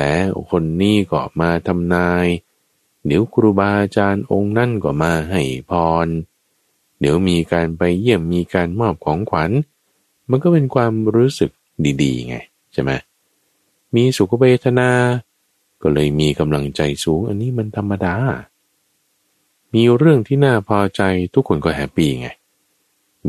[0.52, 2.26] คนนี้ก็มาทำนาย
[3.06, 5.72] เดี๋ยวครูบาอาจารย์องค์นั่นก็มาให้พ
[6.06, 6.08] ร
[7.00, 9.52] เดี๋ยวมีการไปเยี่ยมมีการมอบของขวัญ
[10.30, 11.52] มันก็เป็นความรู้สึก
[12.04, 12.36] ดีๆไง
[12.74, 12.92] ใช่ไหม
[13.96, 14.90] มีสุขเวทนา
[15.82, 18.16] ก็เลยมีกำลังใจสูง อันนี้มันธรรมดา
[19.74, 21.02] มีเรื่องที่น่าพอใจ
[21.34, 22.30] ทุกคนก็ happy ไง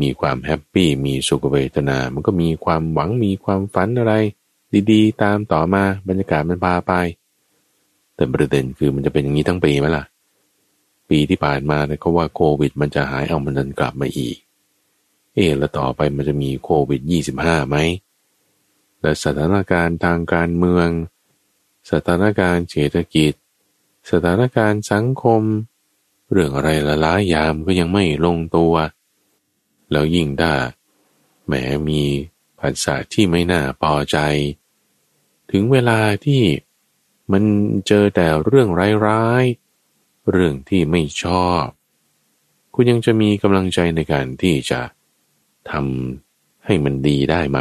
[0.01, 4.13] มีความ happy มีสุขเวทนา มันก็มีความหวังมีความฝันอะไร
[4.91, 6.93] ดีๆ ตามต่อมาบรรยากาศมันพาไป
[8.15, 10.03] แต่ประเด็นคือมันจะเป็นอย่างนี้ทั้งปีไหมล่ะ
[11.09, 14.37] ปีที่ผ่านมาเนี่ยเขาว่าโควิด มันจะหายเอามันดันกลับมาอีก
[15.35, 17.77] เออแล้วต่อไปมันจะมีโควิดยี่สิบห้าไหม
[19.01, 20.89] และสถานการณ์ทางการเมือง
[21.91, 23.33] สถานการณ์เศรษฐกิจ
[24.11, 25.41] สถานการณ์สังคม
[26.31, 28.73] เรื่องอะไรละล้ายามก็ยังไม่ลงตัว
[29.91, 30.53] แล้วยิ่งถ้า
[31.45, 31.53] แหม
[31.89, 32.03] มี
[32.59, 34.17] ภาษาที่ไม่น่าพอใจ
[35.51, 36.43] ถึงเวลาที่
[37.31, 37.43] มัน
[37.87, 38.69] เจอแต่เรื่อง
[39.07, 41.65] ร้ายๆ เรื่องที่ไม่ชอบ
[42.73, 44.81] คุณยังจะมีกำลังใจในการที่จะ
[45.71, 47.59] ทำให้มันดีได้ไหม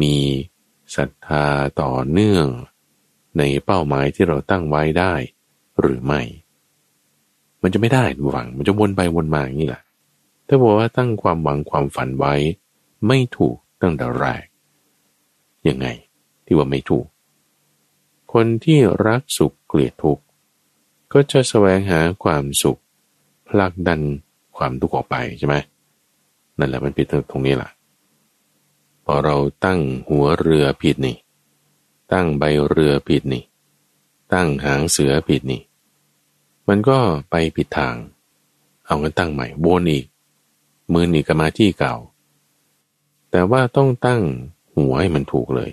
[0.00, 0.16] มี
[0.96, 1.46] ศรัทธา
[1.80, 2.46] ต่อเนื่อง
[3.38, 5.14] ในเป้าหมายที่เราตั้งไว้ได้
[5.80, 6.22] หรือไม่
[7.62, 9.82] มันจะไม่ได้หวัง มันจะวนไปวนมาอย่างนี้แหละ
[10.46, 12.34] ถ้าบอกว่าตั้งความหวังความฝันไว้
[13.06, 14.44] ไม่ถูกตั้งแต่แรก
[15.68, 15.86] ยังไง
[16.46, 17.06] ที่ว่าไม่ถูก
[18.32, 20.24] คนที่รักสุขเกลียดทุกข์
[21.12, 22.80] ก็จะแสวงหาความสุข
[23.48, 24.00] ผลักดัน
[24.56, 25.56] ความทุกข์ออกไปใช่ไหม
[26.58, 27.70] นั่นแหละมันผิดตรงนี้แหละ
[29.04, 31.16] พอเราตั้งหัวเรือผิดนี่
[32.12, 33.44] ตั้งใบเรือผิดนี่
[34.32, 35.62] ตั้งหางเสือผิดนี่
[36.68, 36.98] มันก็
[37.30, 37.96] ไปผิดทาง
[38.86, 40.06] เอางินตั้งใหม่วนอีก
[40.92, 41.94] มือหนีกมาที่เก่า
[43.30, 44.22] แต่ว่าต้องตั้ง
[44.76, 45.70] หัวให้มันถูกเลย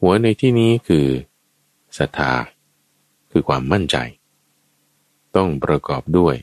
[0.00, 1.06] หัวในที่นี้คือ
[1.98, 2.32] ศรัทธา
[3.30, 3.96] คือความมั่นใจ
[5.36, 6.34] ต้องประกอบด้วย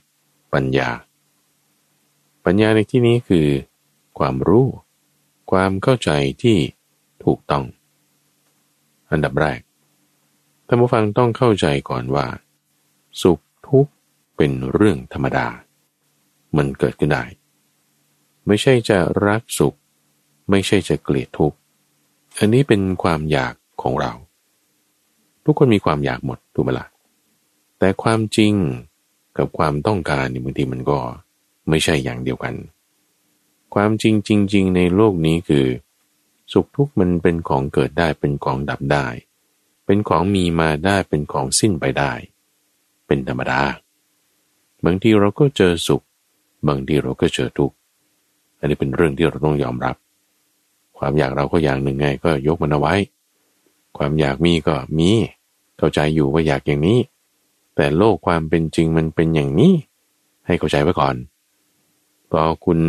[0.53, 0.89] ปัญญา
[2.45, 3.47] ปัญญาในที่นี้คือ
[4.17, 4.67] ความรู้
[5.51, 6.09] ความเข้าใจ
[6.43, 6.57] ที่
[7.23, 7.63] ถูกต้อง
[9.11, 9.59] อันดับแรก
[10.67, 12.27] ท่านผู้ฟังต้องเข้าใจก่อนว่า
[13.21, 13.91] สุขทุกข์
[14.37, 15.47] เป็นเรื่องธรรมดา
[16.57, 17.23] มันเกิดขึ้นได้
[18.47, 19.77] ไม่ใช่จะรักสุข
[20.49, 21.57] ไม่ใช่จะเกลียดทุกข์
[22.37, 24.11] อันนี้เป็นความอยากของเรา
[25.45, 26.87] ทุกคนมีความอยากหมดถูกไหมละ่ะ
[27.79, 28.53] แต่ความจริง
[29.37, 30.99] กับความต้องการบางทีมันก็
[31.69, 32.53] ไม่ใช่อย่างเดียวกัน
[33.73, 35.67] ความจริงจริง ๆ ในโลกนี้คือ
[36.53, 39.07] สุขทุกข์มันเป็นของเกิดได้เป็นของดับได้
[39.85, 42.11] เป็นของมีมาได้เป็นของสิ้นไปได้
[43.07, 43.61] เป็นธรรมดา
[44.85, 46.01] บางทีเราก็เจอสุข
[46.67, 47.75] บางทีเราก็เจอทุกข์
[48.59, 49.95] อันนี้เป็นเรื่องที่เราต้องยอมรับ
[50.97, 52.95] ความอยากเราก็อย่างหนึ่งไงก็ยกมันเอาไว้
[53.97, 55.09] ความอยากมีก็มี
[55.77, 56.99] เข้าใจอยู่ว่าอยากอย่างนี้
[57.75, 59.73] แต่โลกความเป็นจริงมันเป็นอย่างนี้
[60.45, 61.15] ให้เข้าใจไว้ก่อน
[62.29, 62.79] พอคุณ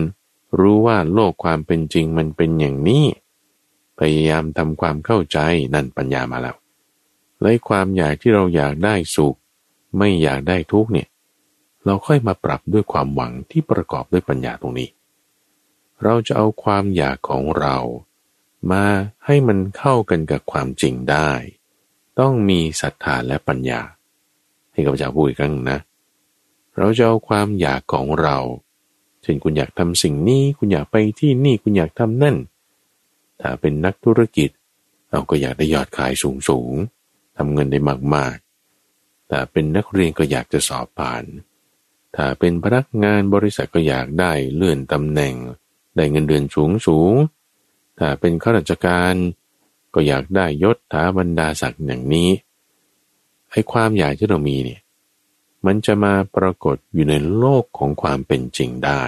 [0.58, 3.04] รู้ว่าโลกความเป็นจริงมันเป็นอย่างนี้
[3.98, 5.38] พยายามทำความเข้าใจ
[5.74, 6.56] นั่นปัญญามาแล้ว
[7.40, 9.36] และความอยากที่เราอยากได้สุข
[9.98, 11.08] ไม่อยากได้ทุกเนี่ย
[11.84, 14.88] เราค่อยมาปรับด้วยความหวังที่ประกอบด้วยปัญญาตรงนี้
[16.02, 17.76] เราจะเอาความอยากของเรา
[18.70, 18.84] มา
[19.24, 21.30] ให้มันเข้ากันกับความจริงได้
[22.18, 23.80] ต้องมีศรัทธาและปัญญา
[24.72, 25.78] ให้กับเจ้าพูดอีกครั้งนะ
[26.76, 28.38] เราจะเอาความอยากของเรา
[29.22, 32.36] เช่นคุณอยากทำสิ่งนี้ คุณอยากไปที่นี่คุณอยากทำนั่น
[33.40, 34.50] ถ้าเป็นนักธุรกิจ
[35.10, 36.72] เราก็อยากได้ยอดขายสูงสูง
[37.36, 37.78] ทำเงินได้
[38.14, 41.24] มากๆ แต่เป็นนักเรียนก็อยากจะสอบผ่าน
[42.16, 45.34] ถ้าเป็นพนักงานบริษัทก็อยากได้เลื่อนตำแหน่ง
[45.96, 47.12] ได้เงินเดือนสูงสูง
[47.98, 49.14] ถ้าเป็นข้าราชการ
[49.94, 52.30] ก็อยากได้ยศถาบรรดาศักดิ์อย่างนี้
[53.50, 54.80] ไอ้ความอยากที่เรามีเนี่ย
[55.66, 59.02] มันจะมาปรากฏอยู่ในโลกของความเป็นจริงได้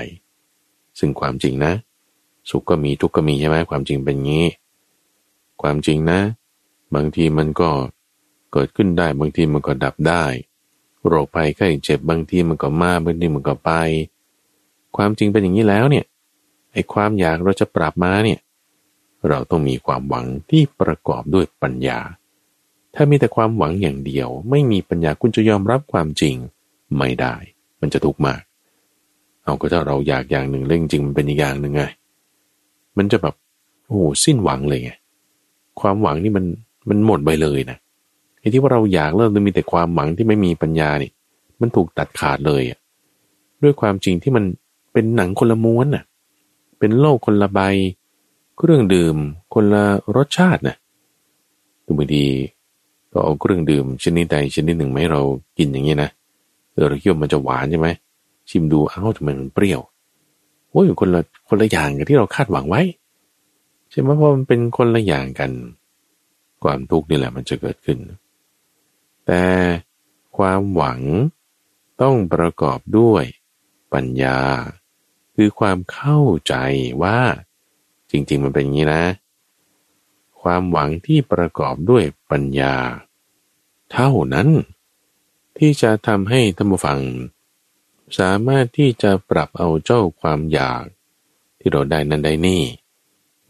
[0.98, 1.72] ซึ่งความจริงนะ
[2.50, 4.46] สุขก็มีทุกข์ก็มีใช่ไหมความจริงเป็นงี้
[5.62, 6.20] ความจริงนะ
[6.94, 7.70] บางทีมันก็
[8.52, 10.24] เกิดขึ้นได้บางทีมันก็ดับได้
[11.06, 13.70] โรคภัยไข้เจ็บบางทีมันก็มาบางทีมันก็ไป
[14.96, 16.04] ความจริงเป็นอย่างนี้แล้วเนี่ย
[16.72, 18.40] ไอ้ความอยากเราจะปรับมาเนี่ย
[19.28, 21.98] เราต้องมีความหวังที่ประกอบด้วยปัญญา
[22.94, 26.34] ถ้ามีแต่ความหวังอย่างเดียว ไม่มีปัญญาคุณจะยอมรับความจริง
[26.98, 27.34] ไม่ได้
[27.80, 28.40] มันจะทุกข์มาก
[29.44, 31.82] เอาก็ถ้าเราอยากอย่างหนึ่งเร่งจริงมันเป็นอีกอย่างหนึ่งไง
[32.96, 33.34] มันจะแบบ
[33.88, 34.92] โอ้สิ้นหวังเลยไง
[35.80, 36.44] ความหวังนี่มัน
[36.88, 37.78] มันหมดไปเลยนะ
[38.40, 41.10] ไอ้ที่ว่าเราอยากเริ่มมีแต่ความหวังที่ไม่มีปัญญานี่
[41.60, 42.78] มันถูกตัดขาดเลยอะ
[43.62, 44.44] ด้วยความจริงที่มัน
[44.92, 46.04] เป็นหนังคนละม้วนน่ะ
[46.78, 47.60] เป็นโลกคนละใบ
[48.56, 49.16] เครื่องดื่ม
[49.54, 49.84] คนละ
[50.16, 50.76] รสชาตินะ
[51.98, 52.24] บางที
[53.14, 55.22] ก็เอาเครื่องดื่มชนิดใดชนิดหนึ่งมาให้เรา
[55.58, 56.10] กินอย่างนี้นะ
[56.72, 57.88] เออเราคิดว่ามันจะหวานใช่ไหม
[58.50, 59.80] ชิมดูอ้าวทำไมมันเปรี้ยว
[60.70, 62.82] โอ้ยคนละคนละอย่างกับที่เราคาดหวังไว้
[63.90, 65.50] ใช่ไหมเพราะมันเป็นคนละอย่างกัน
[66.62, 67.98] ความทุกข์นี่แหละมันจะเกิดขึ้น
[69.26, 69.42] แต่
[70.36, 71.00] ความหวัง
[72.02, 73.24] ต้องประกอบด้วย
[73.92, 74.38] ปัญญา
[75.34, 76.54] คือความเข้าใจ
[77.02, 77.18] ว่า
[78.10, 79.04] จริง ๆ มันเป็นอย่างนี้นะ
[80.42, 82.74] ความหวังที่ประกอบด้วยปัญญา
[83.94, 84.48] เท่านั้น
[85.58, 87.00] ที่จะทำให้ท่านผู้ฟัง
[88.18, 90.84] สามารถที่จะปรับเอาเจ้าความอยาก
[91.60, 92.62] ที่เราได้นั้นได้นี่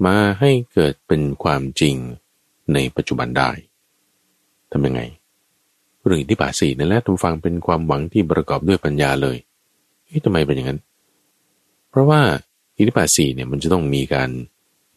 [0.05, 1.97] มาให้เกิดเป็นความจริง
[2.73, 3.51] ในปัจจุบันได้
[4.73, 5.01] ทำยังไง
[6.05, 9.37] เรื่องที่ป่าสีนั่นแหละท่านฟังเป็นความหวังที่ประกอบด้วยปัญญาเลย
[10.05, 10.81] เฮ้ยทำไมเป็นอย่างนั้น
[11.91, 12.21] เพราะว่า
[12.77, 14.31] อิทธิบาสีเนี่ยมันจะต้องมีการ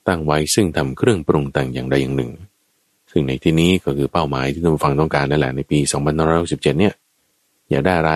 [0.08, 2.32] ตั้งไว้ซึ่งทำเครื่องปรุงแต่งอย่างใดอย่างหนึ่ง
[3.17, 5.80] ซึ่งในที่นี้ก็คือเป้าหมายที่ท่านฟังต้องการนั่นแหละในปี
[6.25, 6.93] 2567เนี่ย
[7.69, 8.13] อยากได้อะไร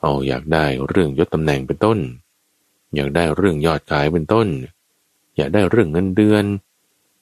[0.00, 1.98] เอาอยากได้เรื่องยศตำแหน่งเป็นต้น
[2.94, 4.48] อยากได้เรื่องยอดขายเป็นต้น
[5.36, 6.44] อยากได้เรื่องเงินเดือน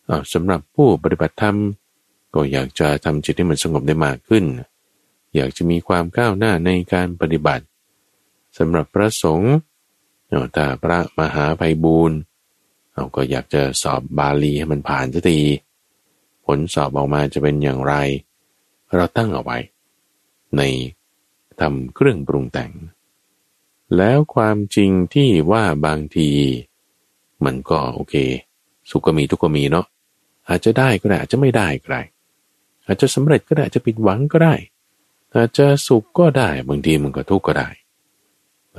[0.09, 1.57] อสำหรับผู้ปฏิบัติธรรม
[2.35, 4.45] ก็อยากจะทำจิตให้มันสงบได้มากขึ้น
[5.35, 7.65] อยากจะมีความก้าวหน้าในการปฏิบัติ
[8.59, 9.55] สำหรับพระสงฆ์
[10.57, 12.19] ถ้าพระมหาภัยบูรณ์
[12.95, 15.41] เราก็อยากจะสอบบาลีให้มันผ่านสักที
[16.57, 17.95] ลสอบออกมาจะเป็นอย่างไร
[18.95, 19.59] เราตั้งเอาไว้
[20.57, 20.63] ใน
[21.61, 22.73] ทำเครื่องปรุงแต่ง
[23.97, 26.31] แล้วความจริงที่ว่าบางที
[27.45, 28.15] มันก็โอเค
[28.91, 29.87] สุขก็มีทุกข์ก็มีเนาะ
[30.49, 32.03] อาจจะได้ก็ได้อาจจะไม่ได้ก็ได้
[32.87, 34.55] อาจจะสำเร็จก็ได้อาจจะผิดหวังก็ได้
[35.35, 37.69] อาจจะสุขก็ได้บางทีมันก็ทุกข์ก็ได้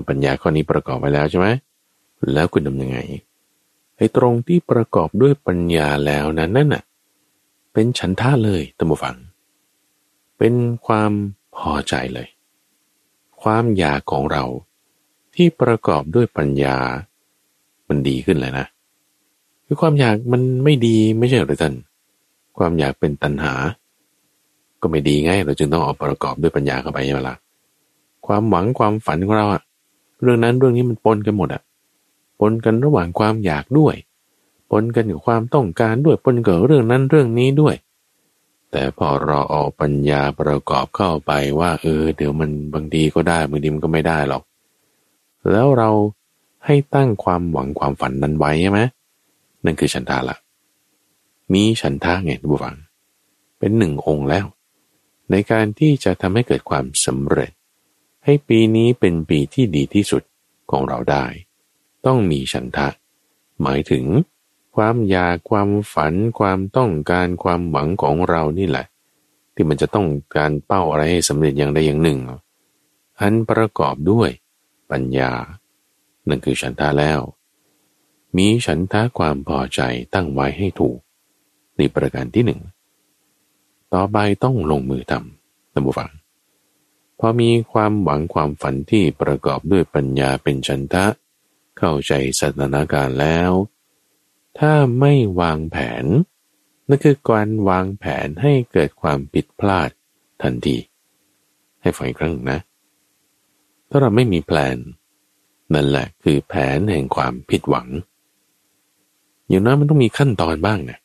[0.09, 1.47] ปัญญาข้อนี้ประกอบไว้แล้วใช่ไหม
[2.33, 2.97] แล้วคุณทำยังไง
[3.97, 6.83] ไอ้ตรงที่ประกอบด้วยปัญญาแล้วนั้นนั่นน่ะ
[7.73, 9.15] เป็นฉันท่าเลยตัมบูฟัง
[10.37, 10.53] เป็น
[10.85, 11.11] ความ
[11.55, 12.27] พอใจเลย
[13.41, 14.43] ความอยากของเรา
[15.35, 16.77] ที่ประกอบด้วยปัญญา
[17.87, 18.65] มันดีขึ้นเลยนะ
[19.65, 21.73] คือความอยากมันไม่ดีไม่ใช่หรือท่าน
[22.57, 23.53] ความอยากเป็นตัณหา
[24.81, 27.35] ก็ไม่ดีไง เราจึงต้องเอาประกอบด้วยปัญญาเข้าไปใช่ไหมล่ะ
[28.25, 29.61] ความหวังความฝันของเราอะ
[30.21, 31.61] เรื่องนั้นเรื่องนี้มันปนกันหมดอะ
[32.39, 33.95] ปนกันระหว่างความอยากด้วย
[34.81, 37.75] นกันกับความต้องการด้วยปนกับเรื่องนั้นเรื่องนี้ด้วย
[38.71, 44.43] แต่พอเราเอาปัญญาประกอบเข้าไปว่า เออ เดี๋ยวมันบางทีก็ได้บางทีมันก็ไม่ได้หรอก
[45.51, 45.89] แล้วเรา
[46.65, 48.81] ให้ตั้งความหวังความฝันนั้นไว้ใช่ไหม
[49.65, 50.37] นั่นคือฉันทาละ
[51.53, 52.77] มีฉันทาไงทุกฝัง
[53.59, 54.45] เป็นหนึ่งองค์แล้ว
[55.31, 57.51] ในการที่จะทำให้เกิดความสำเร็จ
[58.25, 60.23] ให้ปีนี้เป็นปีที่ดีที่สุด
[60.71, 61.25] ของเราได้
[62.05, 62.87] ต้องมีฉันทะ
[63.61, 64.05] หมายถึง
[64.75, 68.85] ความอยากความฝัน ความต้องการความหวังของเรานี่แหละ
[69.53, 70.07] ที่มันจะต้อง
[70.37, 72.19] การเป้าอะไรให้สำเร็จอย่างใดอย่างหนึ่ง
[73.19, 74.29] อันประกอบด้วย
[74.91, 75.31] ปัญญา
[76.27, 77.19] นั่นคือฉันทาแล้ว
[78.37, 79.81] มีฉันทาความพอใจ
[80.13, 80.97] ตั้งไว้ให้ถูก
[81.77, 82.61] นี่ประการที่หนึ่ง
[83.93, 86.11] ต่อไปต้องลงมือทำตัมบูฟัง
[87.19, 91.05] พอมีความหวังความฝันที่ประกอบด้วยปัญญาเป็นฉันทะ
[91.77, 93.51] เข้าใจสถานการณ์แล้ว
[94.59, 96.05] ถ้าไม่วางแผน
[96.87, 99.89] นั่นคือการวางแผนให้เกิดความผิดพลาด
[100.41, 100.77] ทันที
[101.81, 102.59] ให้ฟังอีกครั้งนะ
[103.89, 104.77] ถ้าเราไม่มีแผน
[105.73, 107.87] นั่นแหละคือแผนแห่งความผิดหวัง
[109.47, 110.99] อย่างนั้นมันต้องมีขั้นตอนบ้างนะ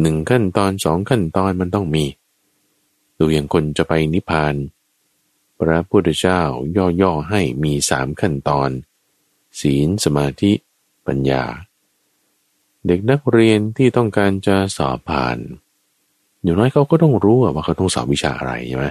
[0.00, 2.04] หนึ่งขั้นตอนสองขั้นตอนมันต้องมี
[3.18, 4.54] ดูอย่างคนจะไปนิพพาน
[5.58, 6.40] พระพุทธเจ้า
[7.00, 8.70] ย่อๆให้มีสามขั้นตอน
[9.60, 10.52] ศีลสมาธิ
[11.06, 11.44] ปัญญา
[12.88, 15.38] เด็กนักเรียนที่ต้องการจะสอบผ่าน
[16.42, 18.86] อยู่น้อยเขาก็ต้องรู้ว่าเขาต้องสอบวิชาอะไรใช่ไหม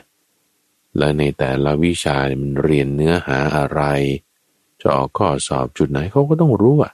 [0.98, 3.82] และในแต่ละวิชามันเรียนเนื้อหาอะไร
[4.82, 6.94] จะออกข้อสอบจุดไหนเขาก็ต้องรู้อะ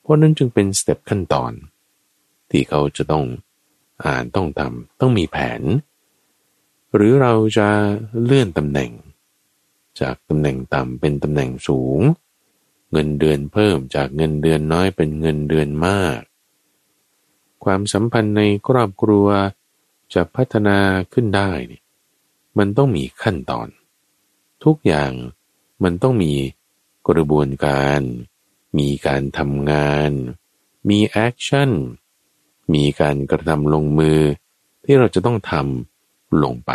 [0.00, 1.52] เพราะนั้นจึงเป็นสเต็ปขั้นตอน
[2.50, 3.24] ที่เขาจะต้อง
[4.04, 5.62] อ่านต้องทำต้องมีแผน
[6.94, 7.68] หรือเราจะ
[8.24, 8.90] เลื่อนตำแหน่ง
[10.00, 12.00] จากตำแหน่งต่ำเป็นตำแหน่งสูง
[12.92, 16.20] เงินเดือนเพิ่มจากเงินเดือนน้อยเป็นเงินเดือนมาก
[17.64, 19.26] ความสัมพันธ์ในครอบครัว
[20.14, 20.78] จะพัฒนา
[21.12, 21.80] ขึ้นได้นี่
[22.58, 23.68] มันต้องมีขั้นตอน
[24.64, 25.12] ทุกอย่าง
[25.82, 26.32] มันต้องมี
[27.08, 28.00] กระบวนการ
[28.78, 30.10] มีการทำงาน
[30.88, 31.70] มี action
[32.74, 34.20] มีการกระทำลงมือ
[34.84, 36.72] ที่เราจะต้องทำลงไป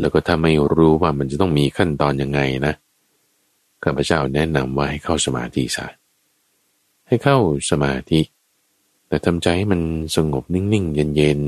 [0.00, 2.74] แล้วก็ถ้าไม่รู้ว่ามันจะต้องมีขั้นตอนยังไงนะ
[3.84, 5.86] ข้าพเจ้าแนะนำว่าให้เข้าสมาธิซะ
[7.06, 7.36] ให้เข้า
[7.70, 8.20] สมาธิ
[9.08, 9.80] แต่ทำใจให้มัน
[10.16, 11.40] สงบนิ่งๆ เย็น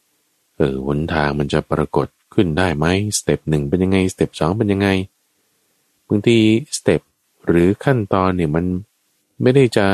[0.00, 2.86] ๆ เออหนทางมันจะปรากฏขึ้นได้ไหม
[3.18, 4.88] step หนึ่งเป็นยังไง step สองเป็นยังไง
[6.08, 6.38] บางที
[6.76, 7.00] step
[7.46, 8.64] หรือขั้นตอนเนี่ยมัน
[9.42, 9.86] ไม่ได้จะ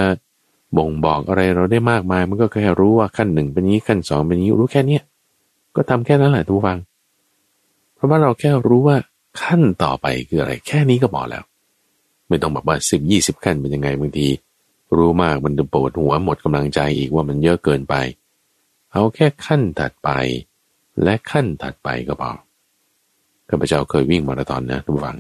[0.76, 5.02] บ่งบอกอะไรเราได้มากมาย มันก็แค่รู้ว่าขั้นหนึ่งเป็นนี้ขั้นสองเป็นนี้รู้แค่เนี้ย
[5.76, 6.78] ก็ทำแค่นั้นแหละท่านผู้ฟัง
[7.94, 8.96] เพราะว่าเราแค่รู้ว่า
[9.42, 11.44] ขั้นต่อไปคืออะไร แค่นี้ก็พอแล้ว
[12.30, 14.28] ไม่ต้องบอกว่าสิบยี่สิบขั้นเป็นยังไงบางที
[14.96, 17.94] รู้มากมันจะปวดหัวหมดกำลังใจอีกว่ามันเยอะเกินไป
[18.92, 20.10] เอาแค่ขั้นถัดไป
[21.02, 22.32] และขั้นถัดไปก็พอ
[23.48, 25.18] ข้าพเจ้าเคยวิ่งมาราธอนนะทุกฝัง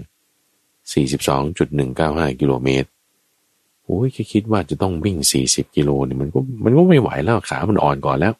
[0.82, 2.88] 42.195 กิโลเมตร
[3.84, 8.34] โอ้ยแค่คิดว่าจะต้องวิ่ง 40 กิโลเนี่ยมันก็มันก็ไม่ไหวแล้วขา มันอ่อนก่อนแล้ว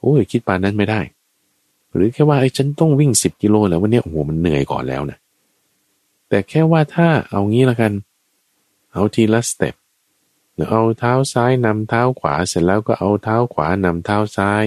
[0.00, 1.00] โอ้ยคิดปานนั้นไม่ได้
[1.94, 5.18] หรือแค่ว่าไอ้ฉันต้องวิ่ง 10 กิโลแล้ววันนี้โอ้โหมันเหนื่อยก่อนแล้วนะ
[6.30, 7.92] แต่แค่ว่าถ้าเอางี้ละกัน
[8.92, 9.74] เอาทีละสเต็ป
[10.54, 14.64] หรือเอาเท้าซ้ายนำเท้าขวาเสร็จแล้วก็เอาเท้าขวานำเท้าซ้าย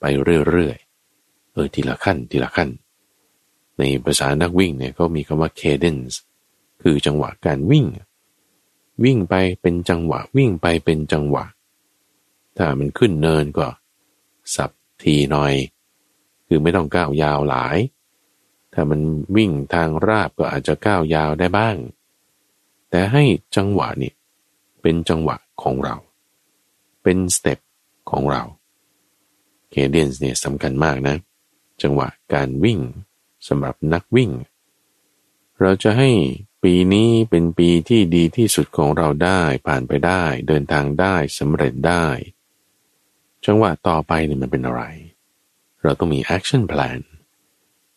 [0.00, 0.04] ไป
[0.48, 2.68] เรื่อยๆ เออทีละขั้นทีละขั้น
[3.78, 6.16] ในภาษานักวิ่งเนี่ยก็มีคำว่า cadence
[6.82, 7.86] คือจังหวะการวิ่ง
[9.04, 11.44] วิ่งไปเป็นจังหวะวิ่งไปเป็นจังหวะ
[12.56, 13.66] ถ้ามันขึ้นเนินก็
[14.54, 14.70] สับ
[15.02, 15.54] ทีหน่อย
[16.46, 17.76] คือไม่ต้องก้าวยาวหลาย
[18.78, 19.00] ถ้ามัน
[19.36, 21.76] วิ่งทางราบก็อาจจะก้าวยาวได้บ้าง
[22.90, 23.24] แต่ให้
[23.56, 24.12] จังหวะนี่
[24.82, 25.96] เป็นจังหวะของเรา
[27.02, 27.58] เป็นสเต็ป
[28.10, 28.42] ของเรา
[29.70, 31.16] เคเดียนเนี่ยสำคัญมากนะ
[31.82, 32.80] จังหวะการวิ่ง
[33.48, 34.30] สำหรับนักวิ่ง
[35.60, 36.10] เราจะให้
[36.62, 42.06] ปีนี้เป็นปีที่ดีที่สุดของเราได้ผ่านไปได้ เดินทางได้สำเร็จได้
[43.46, 44.82] จังหวะต่อไปเนี่ยมันเป็นอะไร
[45.82, 47.00] เราต้องมี action plan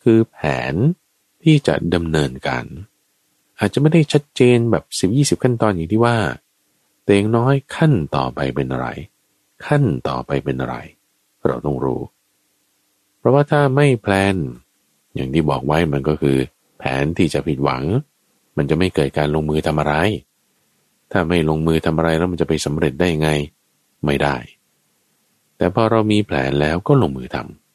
[0.02, 0.38] คือแผ
[0.72, 0.74] น
[1.42, 2.64] ที่จะดำเนินการ
[3.58, 4.84] อาจจะไม่ได้ชัดเจนแบบ
[5.14, 6.16] 10-20ขั้นตอนอย่างที่ว่า
[7.04, 8.86] แต่อย่างน้อยขั้นต่อไปเป็นอะไร
[9.66, 10.76] ขั้นต่อไปเป็นอะไร
[11.46, 12.00] เราต้องรู้
[13.18, 14.36] เพราะว่าถ้าไม่แพลน
[15.14, 16.36] อย่างที่บอกไว้มันก็คือ
[16.78, 17.84] แผนที่จะผิดหวัง
[18.56, 19.94] มันจะไม่เกิดการลงมือทำอะไร
[21.12, 23.28] ถ้าไม่ลงมือทำอะไรแล้วมันจะไปสำเร็จได้ไง
[24.04, 24.36] ไม่ได้
[25.56, 27.69] แต่พอเรามีแผนแล้วก็ลงมือทำ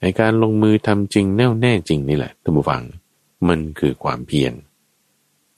[0.00, 2.82] ในการลงมือทำจริงแน่วแน่จริงนี่แหละท่านผู้ฟัง
[3.48, 4.52] มันคือความเพียร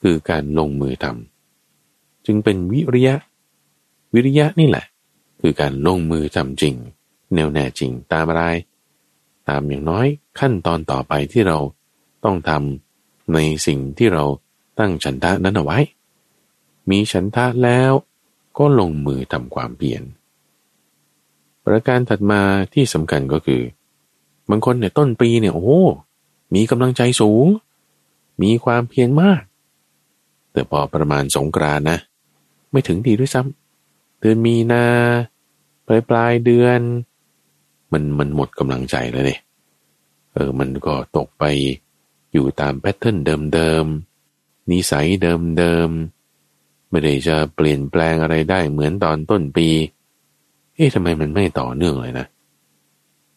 [0.03, 3.17] คือการลงมือทำจึงเป็นวิริยะ
[4.15, 4.87] วิริยะนี่แหละ
[5.41, 6.75] คือการลงมือทำจริง
[7.35, 8.45] แน่วแน่จริงตามอะไร
[9.49, 10.07] ตามอย่างน้อย
[10.39, 11.59] ขั้นตอนต่อไปที่เรา
[12.25, 14.25] ต้องทำในสิ่งที่เรา
[14.79, 15.79] ตั้งฉันทะนั้นเอาไว้
[16.91, 17.93] มีฉันทะแล้ว
[18.59, 20.03] ก็ลงมือทำความเพียร
[21.65, 22.43] ประการถัดมา
[22.75, 23.63] ที่สำคัญก็คือ
[24.51, 25.81] บางคนเนี่ยต้นปีเนี่ยโอ้
[26.55, 27.47] มีกำลังใจสูง
[28.43, 29.43] มีความเพียรมาก
[30.53, 31.99] แต่พอประมาณสงกรานนะ
[32.71, 34.85] ไม่ถึงดีด้วยซ้ำเดือนมีนา
[35.87, 36.81] ปลายปลายเดือน
[37.93, 39.41] มันมันหมดกำลังใจแล้วเนี่ย
[40.35, 41.45] เออมันก็ตกไป
[42.33, 43.17] อยู่ตาม pattern
[43.55, 49.69] เดิมๆนิสัยเดิมๆไม่ได้จะเปลี่ยนแปลงอะไรได้เหมือนตอนต้นปี
[50.75, 52.27] เอ๊ะทำไมมันไม่ต่อเนื่องเลยนะ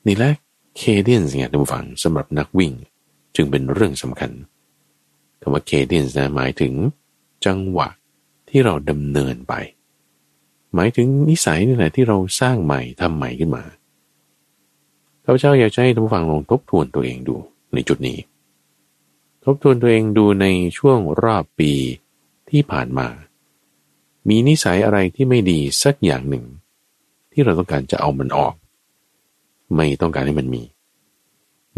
[0.08, 0.34] นี่แหละ
[0.76, 2.74] cadence เนี่ยท่านผู้ฟังสำหรับนักวิ่ง
[3.36, 4.32] จึงเป็นเรื่องสำคัญ
[5.42, 6.74] คำว่า cadence นะหมายถึง
[7.46, 7.90] จังหวะ
[8.50, 9.54] ที่เราดำเนินไป
[10.76, 13.64] หมายถึงนิสัยนี่แหละที่เราสร้างใหม่ทำใหม่ขึ้นมา
[15.24, 17.36] ข้าพเจ้าอยากให้ท่านผู้ฟังลองทบทวนตัวเองดู
[17.74, 18.18] ในจุดนี้
[19.46, 20.46] ทบทวนตัวเองดูใน
[20.78, 21.72] ช่วงรอบปี
[22.50, 23.08] ที่ผ่านมา
[24.30, 26.46] มีนิสัยอะไรที่ไม่ดีสักอย่างหนึ่ง
[27.32, 28.54] ที่เราต้องการจะเอามันออก
[29.76, 30.64] ไม่ต้องการให้มันมี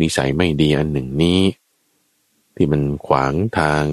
[0.02, 1.42] นิสัยไม่ดีอันหนึ่งนี้
[2.56, 3.84] ที่มันขวางทาง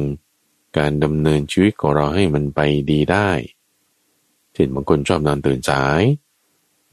[0.78, 2.60] การดำเนินชีวิตของเราให้มันไป
[2.90, 3.30] ดีได้
[4.54, 6.02] เช่นบางคนชอบนอนตื่นสาย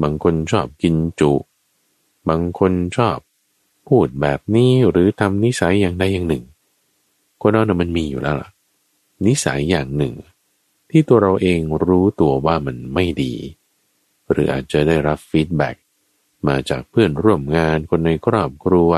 [0.02, 1.34] บางคนชอบกินจุ
[2.30, 3.18] บางคนชอบ
[3.88, 6.44] พูดแบบนี้หรือทำนิสัยอย่างใดอย่างหนึ่ง
[7.42, 8.50] คนเราเนี่ยมันมีอยู่แล้วล่ะ
[9.26, 10.14] นิสัยอย่างหนึ่ง
[10.90, 13.34] ที่ตัวเราเองรู้ตัวว่ามันไม่ดี
[14.32, 15.76] หรืออาจจะได้รับ feedback
[16.48, 18.92] มาจากเพื่อนร่วมงานคนในครอบครัว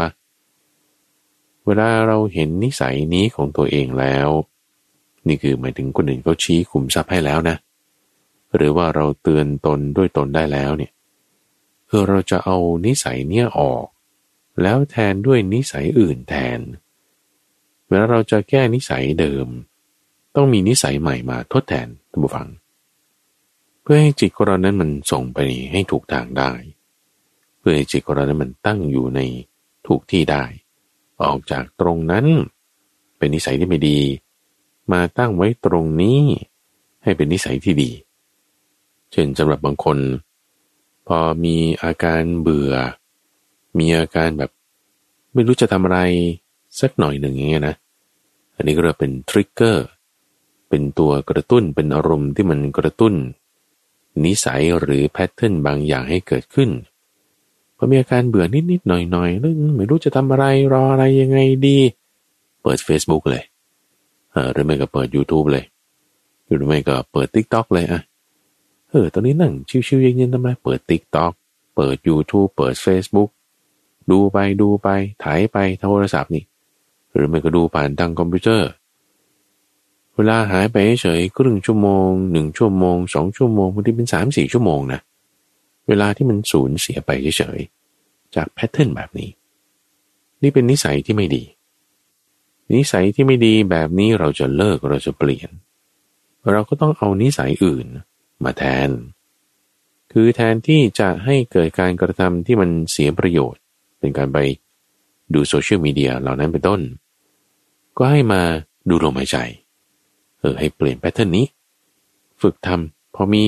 [1.65, 4.29] เวลาเราเห็นนิสัยนี้ของตัวเองแล้ว
[5.27, 7.55] นี่คือหมายถึงคนอื่นเขาชี้ขุมทรัพย์ให้แล้วนะ
[8.55, 10.91] หรือว่าเราเตือนตนด้วยตนได้แล้วเนี่ย
[11.89, 13.85] คือเราจะเอานิสัยเนี่ยออก
[14.61, 16.59] แล้วแทนด้วยนิสัยอื่นแทน
[17.87, 19.47] เวลาเราจะแก้นิสัยเดิม
[20.35, 22.47] ต้องมีนิสัยใหม่มาทดแทนท่านผู้ฟัง
[23.81, 25.39] เพื่อให้จิตของเรานั้นมันส่งไป
[25.71, 26.51] ให้ถูกทางได้
[27.61, 29.19] เพื่อให้จิตของเรานั้นมันตั้งอยู่ใน
[29.87, 30.43] ถูกที่ได้
[31.23, 32.25] ออกจากตรงนั้น
[33.17, 33.99] เป็นนิสัยที่ไม่ดี
[34.91, 36.19] มาตั้งไว้ตรงนี้
[37.03, 37.91] ให้เป็นนิสัยที่ดี
[39.11, 39.97] เช่นสำหรับบางคน
[41.07, 42.73] พอมีอาการเบื่อ
[43.79, 44.51] มีอาการแบบ
[45.33, 45.99] ไม่รู้จะทำอะไร
[46.79, 47.75] สักหน่อยหนึ่งอย่างเงี้ยนะ
[48.55, 49.87] อันนี้ก็เรียกเป็นทริกเกอร์
[50.69, 53.13] เป็นตัวกระตุ้น เป็นอารมณ์ที่มันกระตุ้น
[54.25, 56.69] นิสัยหรือแพทเทิร์นบางอย่างให้เกิดขึ้น
[57.83, 61.77] พอมีอาการเบื่อนิดๆหน่อยๆแล้วไม่รู้จะทำอะไรรออะไรยังไงดี
[62.63, 63.43] เปิด Facebook เลย
[64.51, 65.65] หรือไม่ก็เปิด YouTube เลย
[66.55, 68.01] หรือไม่ก็เปิด TikTok เลยอะ
[68.89, 69.53] เออตอนนี้นั่ง
[69.87, 71.31] ชิวๆเย็นๆทำไมเปิด TikTok
[71.75, 73.29] เปิด YouTube เปิด Facebook
[74.11, 74.87] ดูไปดูไป
[75.23, 76.43] ถ่ายไปโทรศัพท์นี่
[77.13, 78.69] หรือไม่ก็ดูผ่านทางคอมพิวเตอร์
[80.15, 84.99] เวลาหายไปเฉยครึ่งชั่วโมงหนึ่งชั่วโมงสองชั่วโมงบางทีเป็นสามสี่ชั่วโมงนะ
[85.87, 87.59] เวลาที่มันสูญเสียไปเฉย
[88.35, 89.29] จากแพทเทิร์นแบบนี้
[90.41, 91.43] นี่เป็นนิสัยที่ไม่ดี
[92.75, 95.49] นิสัยที่ไม่ดีแบบนี้เราจะเลิกเราจะเปลี่ยน
[96.51, 97.85] เราก็ต้องเอานิสัยอื่น
[98.43, 98.89] มาแทน
[100.11, 103.61] คือแทนที่จะให้เกิดการกระทำที่มันเสียประโยชน์
[103.99, 104.37] เป็นการไป
[105.33, 106.81] ดู social media เหล่านั้นเป็นต้น
[107.97, 108.41] ก็ให้มา
[108.89, 109.37] ดูลมหายใจ
[110.39, 111.45] เออให้เปลี่ยน pattern นี้
[112.41, 113.43] ฝึกทำพอมี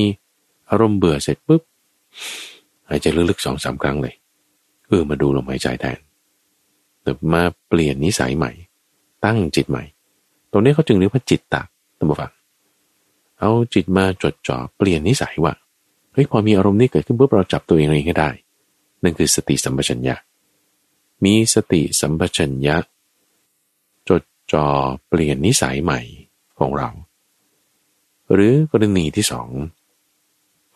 [0.69, 1.61] อารมณ์เบื่อเสร็จปุ๊บ
[2.89, 4.15] หายใจลึกๆสองสามครั้งเลย
[4.87, 5.99] เออมาดูลมหายใจแทน
[7.01, 8.51] แต่มาเปลี่ยนนิสัยใหม่
[9.25, 9.83] ตั้งจิตใหม่
[10.51, 11.61] ตรงนี้เขาจึงเรียกว่าจิตตะ
[11.97, 12.31] ท่านผู้ฟัง
[13.39, 15.53] เอาจิตมาจดจ่อเปลี่ยนนิสัยว่า
[16.13, 18.29] เฮ้ยพอมีอารมณ์นี้เกิดขึ้นปุ๊บเราจับตัวเองเองให้ได้
[19.03, 20.15] นั่นคือสติสัมปชัญญะ
[21.23, 22.77] มีสติสัมปชัญญะ
[24.09, 24.65] จดจ่อ
[25.07, 26.01] เปลี่ยนนิสัยใหม่
[26.59, 26.89] ของเรา
[28.33, 29.49] หรือกรณีที่สอง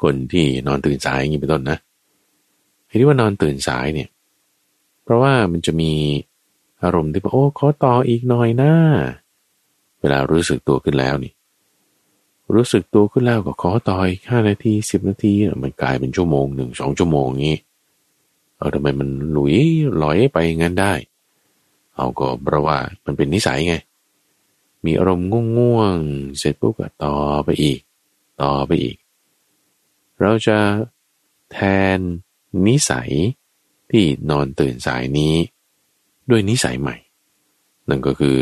[0.01, 1.77] คนที่นอนตื่นสายอย่างนี้เป็นต้นนะ
[2.99, 4.09] ที่ว่านอนตื่นสายเนี่ย
[5.03, 5.93] เพราะว่ามันจะมี
[6.83, 8.71] อารมณ์ที่ว่าโอ้ขอต่ออีกหน่อยนะ
[9.99, 11.33] เวลารู้สึกตัวขึ้นแล้วนี่
[12.55, 15.33] รู้สึกตัวขึ้นแล้วก็ขอต่ออีกห้านาทีสิบนาที
[15.63, 17.57] มันกลายเป็นชั่วโมงหนึ่งสองชั่วโมงงี้
[18.57, 19.55] เออทำไมมันหลุย
[20.01, 20.93] ลอยไปงั้นได้
[21.95, 23.75] เอาก็เพราะว่ามันเป็นนิสัยไง
[24.85, 25.27] มีอารมณ์
[25.57, 27.15] ง่วงๆเสร็จปุ๊บก็ต่อ
[27.45, 27.79] ไปอีก
[28.41, 28.97] ต่อไปอีก
[30.19, 30.57] เราจะ
[31.51, 31.57] แท
[31.97, 31.99] น
[32.67, 33.11] นิสัย
[33.91, 35.33] ที่นอนตื่นสายนี้
[36.29, 36.95] ด้วยนิสัยใหม่
[37.89, 38.37] นั่นก็คือ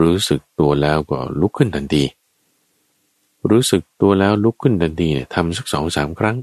[0.00, 2.04] รู้สึกตัวแล้วก็ลุกขึ้นทันที
[3.50, 6.36] รู้สึกตัวแล้วลุกขึ้นทันทีเนี่ยทำสักสองสามครั้ง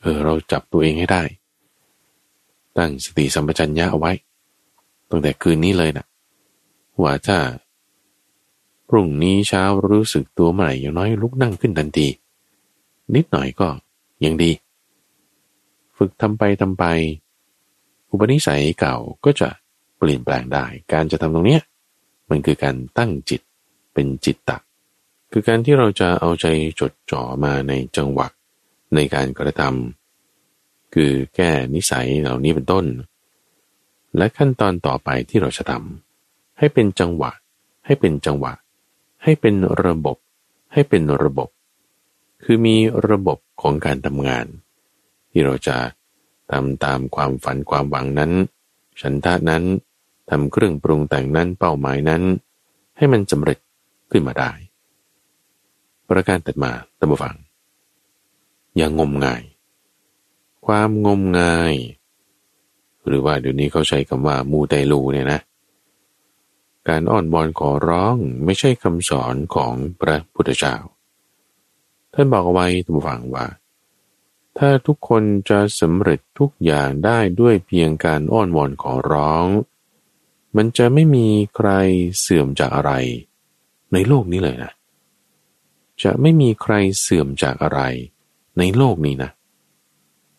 [0.00, 1.22] เออเราจับตัวเองให้ได้
[2.76, 4.12] ตั้งสติสัมปชัญญะเอาไว้
[5.10, 6.06] ตั้งแต่คืนนี้เลยนะ
[7.02, 7.38] ว่าถ้า
[8.88, 12.06] พรุ่งนี้เช้ารู้สึกตัวเมื่อไหร่อย่างน้อยลุกนั่งขึ้นทันที
[13.14, 13.68] นิดหน่อยก็
[14.24, 14.50] ยังดี
[16.02, 16.84] ฝึกทำไปทำไป
[18.10, 19.48] อุปนิสัยเก่าก็จะ
[19.98, 21.62] เปลี่ยนแปลงได้ การจะทำตรงเนี้ย
[22.30, 23.40] มันคือการตั้งจิต
[23.94, 24.58] เป็นจิตตะ
[25.32, 26.46] คือการที่เราจะเอาใจ
[26.80, 28.26] จดจ่อมาในจังหวะ
[28.94, 32.84] ในการกระทำคือแก้นิสัยเหล่านี้เป็นต้น
[34.16, 37.30] และขั้นตอนต่อไปที่เราจะทำให้เป็นจังหวะ
[37.86, 38.52] ให้เป็นจังหวะ
[39.22, 40.16] ให้เป็นระบบ
[40.72, 41.48] ให้เป็นระบบ
[42.44, 42.76] คือมี
[43.08, 44.46] ระบบของการทำงาน
[45.30, 45.76] ที่เราจะ
[46.50, 48.32] ทำตามความฝันความหวังนั้น
[49.00, 49.64] ฉันทะนั้น
[50.30, 52.22] ทำเครื่องปรุงแต่งนั้นเป้าหมายนั้น
[52.96, 53.58] ให้มันสำเร็จ
[54.10, 54.52] ขึ้นมาได้
[56.08, 57.36] ประการตัดมาตั้งฟัง
[58.76, 59.42] อย่างงมงาย
[60.66, 61.74] ความงมงาย
[63.06, 65.40] หรือว่าเดี๋ยวนี้เขาใช้คำว่ามูไตลูเนี่ยนะ
[66.88, 70.76] การอ้อนบอนขอร้องไม่ใช่คำสอนของพระพุทธเจ้า
[72.14, 73.46] ท่านบอกเอาไว้ตั้งฟังว่า
[74.58, 79.46] ถ้าทุกคนจะสำเร็จทุกอย่างได้ด้วยเพียงการอ้อนวอนขอร้อง
[80.56, 81.26] มันจะไม่มี
[81.56, 81.70] ใคร
[82.20, 82.92] เสื่อมจากอะไร
[83.92, 84.72] ในโลกนี้เลยนะ
[86.02, 87.80] จะไม่มีใครเสื่อมจากอะไร
[88.58, 89.30] ในโลกนี้นะ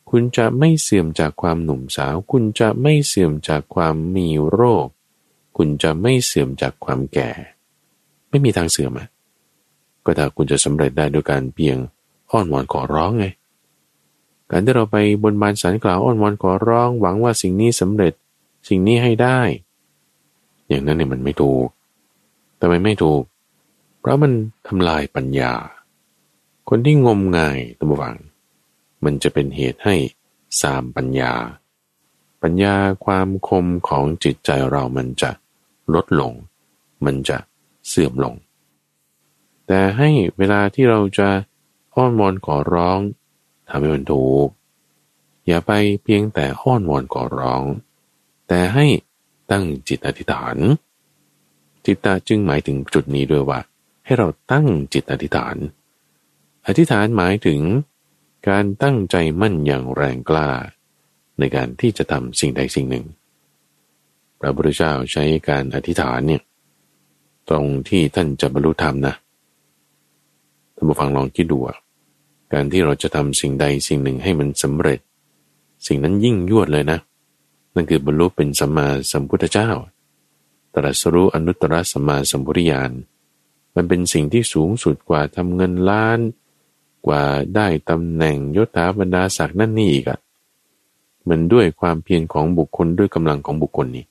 [0.10, 4.88] คุณจะไม่เสื่อมจากความหนุ่มสาว คุณจะไม่เสื่อมจากความมีโรค
[5.58, 7.32] คุณจะไม่เสื่อมจากความแก่
[8.30, 9.08] ไม่มีทางเสื่อมอะ
[10.06, 11.78] ก็ถ้าคุณจะสำเร็จได้ด้วยการเพียง
[12.32, 13.26] อ้อนวอนขอร้องไง
[14.52, 18.14] การที่เราไปบนบานสารกล่าวอ้อนวอนขอร้องหวังว่าสิ่งนี้สำเร็จ
[18.70, 19.40] สิ่งนี้ให้ได้
[20.68, 21.68] อย่างนั้นเนี่ยมันไม่ถูก
[22.58, 23.24] แต่ไมไม่ถูก
[24.00, 24.32] เพราะมัน
[24.68, 25.54] ทำลายปัญญา
[26.70, 28.16] คนที่งมงายตัมวัง
[29.04, 29.96] มันจะเป็นเหตุให้
[30.62, 31.34] สามปัญญา
[32.42, 32.76] ปัญญา
[33.06, 35.32] ความคมของจิตใจเรามันจะ
[35.94, 36.34] ลดลง
[37.06, 37.38] มันจะ
[37.88, 38.36] เสื่อมลง
[39.68, 41.30] แต่ให้เวลาที่เราจะ
[41.96, 43.00] อ้อนวอนขอร้อง
[43.72, 44.48] ทำให้มันถูก
[45.48, 45.72] อย่าไป
[46.04, 47.64] เพียงแต่อ้อนวอนขอร้อง
[48.48, 48.86] แต่ให้
[49.52, 50.58] ตั้งจิตอธิษฐาน
[51.86, 53.60] จิตตาจึงหมายถึงจุดนี้ด้วยว่า
[54.06, 55.56] ให้เราตั้งจิตอธิษฐาน
[56.68, 57.60] อธิษฐานหมายถึง
[58.50, 60.50] การตั้งใจมั่นอย่างแรงกล้า
[61.40, 63.06] ในการที่จะทำสิ่งใดสิ่งหนึ่ง
[64.40, 66.42] พระพุทธเจ้าใช้การอธิษฐานเนี่ย
[67.50, 69.16] ตรงที่ท่านจะบรรลุธรรมนะ
[70.76, 71.78] ท่านผู้ฟังลองคิดดูอะ
[72.52, 75.00] การที่เราจะทำสิ่งใดสิ่งหนึ่งให้มันสำเร็จ
[75.88, 77.00] สิ่งนั้นยิ่งยวดเลยนะ
[77.74, 79.70] นั่นคือบรรลุเป็นสัมมาสัมพุทธเจ้า
[80.74, 82.92] ตรัสรู้อนุตตรสัมมาสัมพุทธญาณ
[83.76, 86.20] มันเป็นสิ่งที่สูงสุดกว่าทำเงินล้าน
[87.08, 87.24] กว่า
[87.56, 90.20] ได้ตำแหน่งยศถาบรรดาศักดิ์นั่นนี่อีกอะ
[91.30, 94.06] มันด้วยความเพียรของบุคคลด้วยกำลังของบุคคลนี้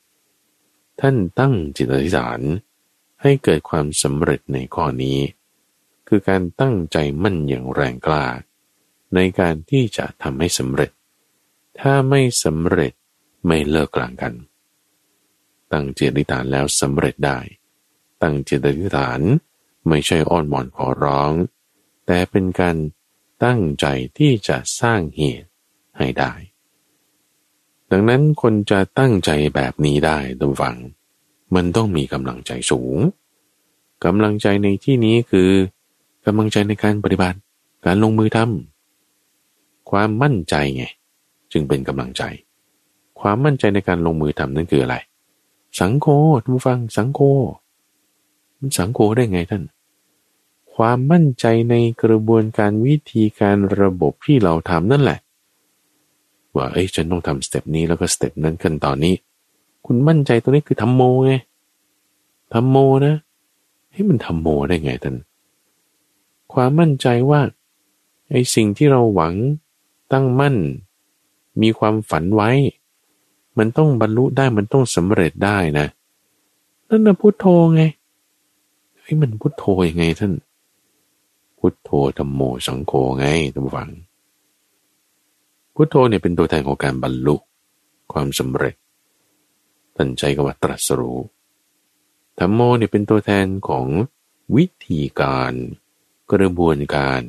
[1.00, 2.40] ท่านตั้งจิตอธิษฐาน
[3.22, 5.18] ให้เกิดความสำเร็จในข้อนี้
[6.12, 8.24] คือการตั้งใจมั่นอย่างแรงกล้า
[9.14, 10.90] ในการที่จะทำให้สำเร็จ
[11.80, 12.92] ถ้าไม่สำเร็จ
[13.46, 14.34] ไม่เลิกกลางกัน
[15.72, 17.38] ตั้งเจตอธิฐานแล้วสำเร็จได้
[18.22, 19.20] ตั้งเจตอธิฐาน
[19.88, 21.32] ไม่ใช่อ้อนวอนขอร้อง
[22.06, 22.76] แต่เป็นการ
[23.44, 23.86] ตั้งใจ
[24.18, 25.48] ที่จะสร้างเหตุ
[25.98, 26.32] ให้ได้
[27.90, 30.76] ดังนั้นคนจะตั้งใจแบบนี้ได้ตำฝัง
[31.54, 32.96] มันต้องมีกำลังใจสูง
[34.04, 37.38] กำลังใจในที่นี้คือำลังใจในการปฏิบัติ
[37.84, 40.84] การลงมือทำความมั่นใจไง
[41.52, 42.22] จึงเป็นกำลังใจ
[43.20, 44.96] ความมั่นใจในการลงมือทำนั่นคืออะไร
[45.80, 46.06] สังโฆ
[46.42, 47.20] ท่านผู้ฟังสังโฆ
[48.58, 49.62] มันสังโฆได้ไงท่าน
[50.74, 55.18] ความมั่นใจในกระบวนการวิธีการระบบที่เราทำนั่นแหละ
[56.54, 59.14] ว่าเอ้ยฉันต้องทำสเต็ปนี้แล้วก็สเต็ปนั้นขั้นตอนนี้
[59.86, 61.32] คุณมั่นใจตัวนี้คือทำโมไง
[62.52, 62.76] ทำโม
[63.06, 63.14] นะ
[63.92, 65.16] ให้มันทำโมได้ไงท่าน
[66.52, 67.40] ความมั่นใจว่า
[68.30, 69.34] ไอ้สิ่งที่เราหวัง
[70.12, 70.56] ตั้งมั่น
[71.62, 72.50] มีความฝันไว้
[73.58, 75.86] มันต้องบรรลุได้มันต้องสำเร็จได้นะ
[76.88, 77.82] นั่นนะพุทโธไง
[78.98, 80.32] เฮ้ยมันพุทโธยังไงท่าน
[81.58, 83.90] พุทโธธรรมโมสังโฆไงท่านฟัง
[85.74, 87.36] พุทโธเนี่ยเป็นตัวแทนของการบรรลุ
[88.12, 88.74] ความสำเร็จ
[89.96, 91.18] ตั้นใจก็ว่าตรัสรู้
[92.38, 93.86] ธรรมโมเนี่ยเป็นตัวแทนของ
[94.56, 95.52] วิธีการ
[96.32, 97.22] กระบวนการ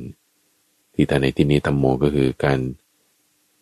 [0.94, 2.58] ที่แต่ในที่นี้ธรรมโมก็คือการ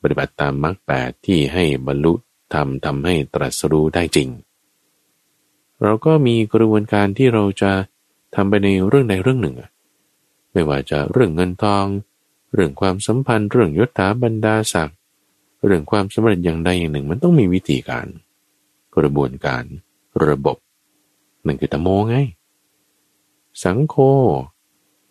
[0.01, 2.13] ปฏิบัติตามมรรคแปดที่ให้บรรลุ
[2.55, 4.29] ทำทำให้ตรัสรู้ได้จริง
[5.83, 7.73] เราก็มีกระบวนการที่เราจะ
[8.35, 9.57] ทำไปในเรื่องใดเรื่องหนึ่ง
[10.53, 11.87] ไม่ว่าจะเรื่องเงินทอง
[12.55, 14.97] เรื่องความสัมพันธ์ เรื่องยศถาบรรดาศักดิ์
[15.65, 18.07] เรื่องความสำเร็จอย่างใดอย่างหนึ่ง มันต้องมีวิธีการ
[18.97, 19.65] กระบวนการ
[20.27, 20.57] ระบบ
[21.47, 22.17] นั่นคือตโมไง
[23.63, 23.97] สังโฆ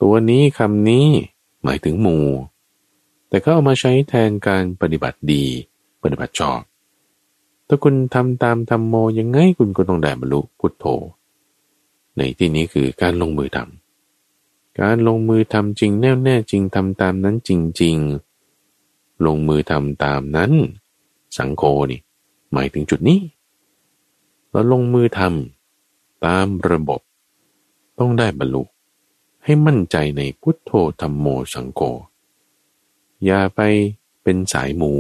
[0.02, 1.08] ตัวนี้คำนี้
[1.64, 2.26] หมายถึงหมู่
[3.30, 5.44] แต่ก็เอามาใช้แทนการปฏิบัติดี
[6.04, 6.60] ปฏิบัติชอบ
[7.68, 10.86] ถ้าคุณทำตามธรรมโมยังไงคุณก็ต้องได้บรรลุพุทโธ
[12.18, 17.98] ในที่นี้คือการลงมือทำการลงมือทำจริงแน่วแน่จริงทำตามนั้นจริง
[18.62, 20.52] ๆ ลงมือทำตามนั้น
[21.38, 22.00] สังโฆนี่
[22.54, 23.20] หมายถึงจุดนี้
[24.50, 27.02] เราลงมือทำตามระบบ
[28.00, 28.64] ต้องได้บรรลุ
[29.50, 30.72] ให้มั่นใจในพุทโธ
[31.02, 31.82] ธรรมโมสังโฆ
[33.26, 33.62] อย่าไป
[34.24, 34.94] เป็นสายมู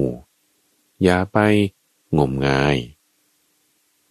[1.03, 1.37] อย่าไป
[2.17, 2.77] งมงาย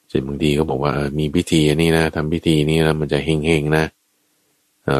[0.09, 3.84] เช่นบางทีก็บอกว่ามีพิธีนี้นะทำพิธีนี้แล้วมันจะเฮงเฮงนะ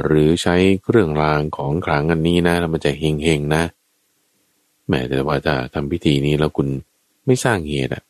[0.05, 3.63] หรือใช้เครื่องรางของขลังอันนี้นะแล้วมันจะเฮงเฮงนะ
[4.89, 6.69] แม้แต่ว่าจะทำพิธีนี้แล้วคุณ
[7.27, 8.03] ไม่สร้างเหตุอะ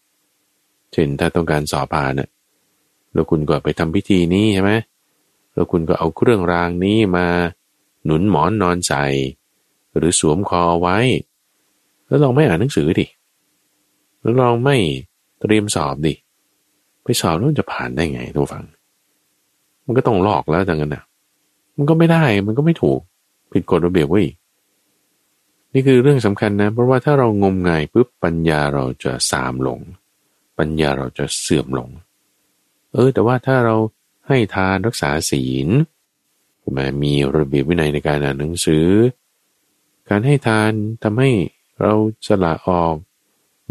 [0.93, 2.29] เช่นถ้าต้องการสอบผ่านอะ
[3.12, 4.72] แล้วคุณก็ไปทำพิธีนี้ใช่ไหม
[5.59, 7.26] แล้วคุณก็เอาเครื่องรางนี้มา
[8.04, 9.04] หนุนหมอนนอนใส่
[9.96, 10.98] หรือสวมคอไว้
[12.06, 13.06] แล้วลองไม่อ่านหนังสือดิ
[14.20, 14.76] แล้วลองไม่
[15.40, 16.14] เตรียมสอบดิ
[17.02, 18.64] ไปสอบแล้วจะผ่านได้ไงทุกฝัง
[19.84, 21.02] มันก็ต้องหลอกแล้วจังกันนะ
[21.76, 23.00] มันก็ไม่ได้มันก็ไม่ถูก
[23.52, 24.26] ผิดกฎระเบียบเว้ย
[25.72, 29.80] นี่คือเรื่องสำคัญนะ เพราะว่าถ้าเรางมงายปุ๊บปัญญาเราจะสามลง
[30.59, 31.88] ปัญญาเราจะเสื่อมลง
[32.92, 33.76] เออ แต่ว่าถ้าเรา
[34.29, 35.68] ให้ทานรักษาศีล
[36.76, 38.89] มามีระเบียบวินัยในการอ่านหนังสือ
[40.09, 40.72] การให้ทาน
[41.03, 41.31] ทำให้
[41.81, 41.95] เรา
[42.26, 42.95] สละออก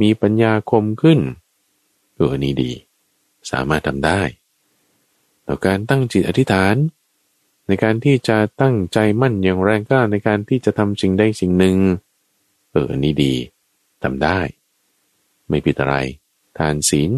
[0.01, 1.19] มีปัญญาคมขึ้น
[2.15, 2.71] เออนี้ดี
[3.51, 4.21] สามารถทำได้
[5.47, 6.75] ต่อการตั้งจิตอธิษฐาน
[7.67, 11.77] ในการที่จะตั้งใจมั่นอย่างแรงกล้าในการที่จะทำสิ่งใดสิ่งหนึ่ง
[12.71, 13.33] เออนี้ดี
[14.03, 14.39] ทำได้
[15.47, 15.95] ไม่ผิดอะไร
[16.57, 17.11] ทานศีล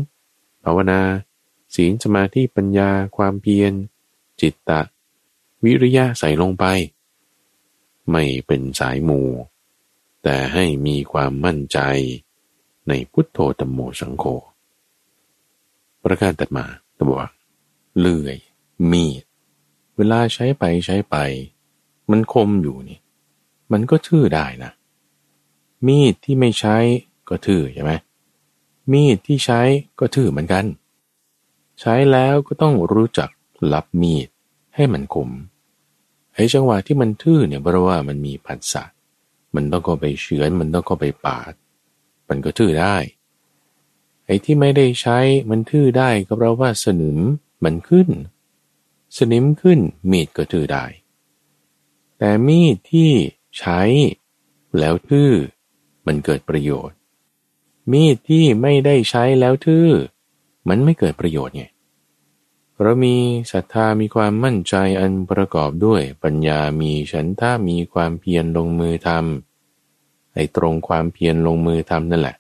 [0.64, 1.02] ภาวนา
[1.76, 3.74] ศีลสมาธิปัญญาความเพียร
[4.42, 4.82] จิตตะ
[5.64, 6.66] วิริยะใส่ลงไป
[8.12, 9.22] ไม่เป็นสายมู
[10.24, 11.80] แต่ให้มีความมั่นใจ
[12.88, 14.26] ในพุทโธธรรมโมสังโฆ
[16.04, 16.66] ประการตัดมา
[17.00, 17.30] ตัวก
[18.00, 18.38] เลื่อย
[18.92, 19.24] มีด
[19.98, 21.16] เวลาใช้ไปใช้ไป
[22.10, 23.00] มันคมอยู่นี่
[23.72, 24.72] มันก็ทื่อได้นะ
[25.88, 26.78] มีดที่ไม่ใช้
[27.30, 27.92] ก็ทื่อใช่ไหม
[28.92, 29.62] มีดที่ใช้
[30.00, 30.66] ก็ทื่อเหมือนกัน
[31.80, 33.30] ใช้แล้วก็ต้องรู้จัก
[33.74, 34.28] รับมีด
[34.76, 35.30] ให้มันคม
[36.34, 38.84] ไอ้จังหวะที่มันทื่อเนี่ยเพราะว่ามันมีผัสสะ
[39.56, 41.54] มันต้องก็ไปเฉือนมันต้องก็ไปปาด
[42.30, 42.96] มันก็ทื่อได้
[44.26, 45.20] ไอ้ที่ไม่ได้ใช้
[45.50, 47.20] มันทื่อได้ก็เพราะว่าสนิม
[47.64, 48.10] มันขึ้น
[49.18, 49.80] สนิมขึ้น
[50.12, 50.86] มีดก็ทื่อได้
[52.18, 53.12] แต่มีดที่
[53.58, 53.82] ใช้
[54.80, 55.32] แล้วทื่อ
[56.06, 56.98] มันเกิดประโยชน์
[57.92, 59.88] มีดที่ไม่ได้ใช้แล้วทื่อ
[60.68, 61.66] มันไม่เกิดประโยชน์ไง
[62.82, 63.18] เรามี
[63.52, 72.38] ศรัทธามีความมั่นใจอันประกอบด้วยปัญญามีฉันท่ามีความเพียรลงมือทำไอ้ตรงความเพียรลงมือทำนั่นแหละ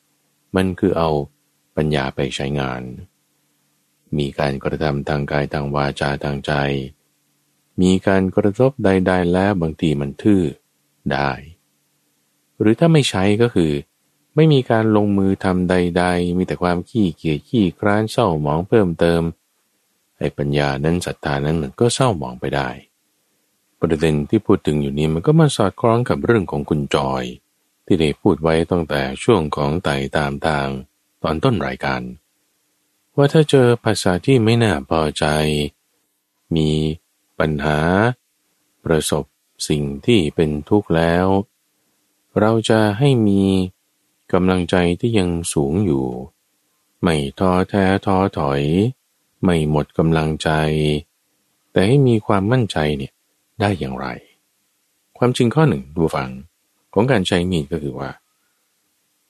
[0.55, 1.09] มันคือเอา
[1.75, 2.81] ปัญญาไปใช้งาน
[4.17, 6.53] มีการกระทำทางกายทางวาจาทางใจ
[7.81, 10.43] มีการกระทบใด ๆ แล้วบางทีมันทื่อ
[11.11, 11.31] ได้
[12.59, 13.71] หรือถ้าไม่ใช้ก็คือ
[14.41, 19.21] ไม่มีการลงมือทำใด ๆ มีแต่ความขี้เกียจขี้คร้านเศร้าหมองเพิ่มเติม
[20.17, 22.69] ไอ้ปัญญานั้นศรัทธานั้นมันก็เศร้าหมองไปได้
[23.79, 27.23] ประเด็นที่พูดถึงอยู่นี้มันก็มาสอดคล้องกับเรื่องของคุณจอย
[27.85, 30.67] ที่ได้พูดไว้ตั้งแต่ช่วงของไต่ตามทาง
[31.23, 32.01] ตอนต้นรายการ
[33.15, 35.25] ว่าถ้าเจอภาษาที่ไม่น่าพอใจ
[36.55, 36.69] มี
[37.39, 37.79] ปัญหา
[38.83, 39.23] ประสบ
[39.67, 41.27] สิ่งที่เป็นทุกข์แล้ว
[42.39, 43.43] เราจะให้มี
[44.33, 46.05] กำลังใจที่ยังสูงอยู่
[47.01, 48.61] ไม่ท้อแท้ท้อถอย
[49.43, 50.49] ไม่หมดกำลังใจ
[51.71, 53.13] แต่ให้มีความมั่นใจเนี่ย
[53.59, 54.07] ได้อย่างไร
[55.17, 56.29] ความจริงข้อหนึ่งดูฟัง
[56.93, 58.09] ของการใช้มีดก็คือว่า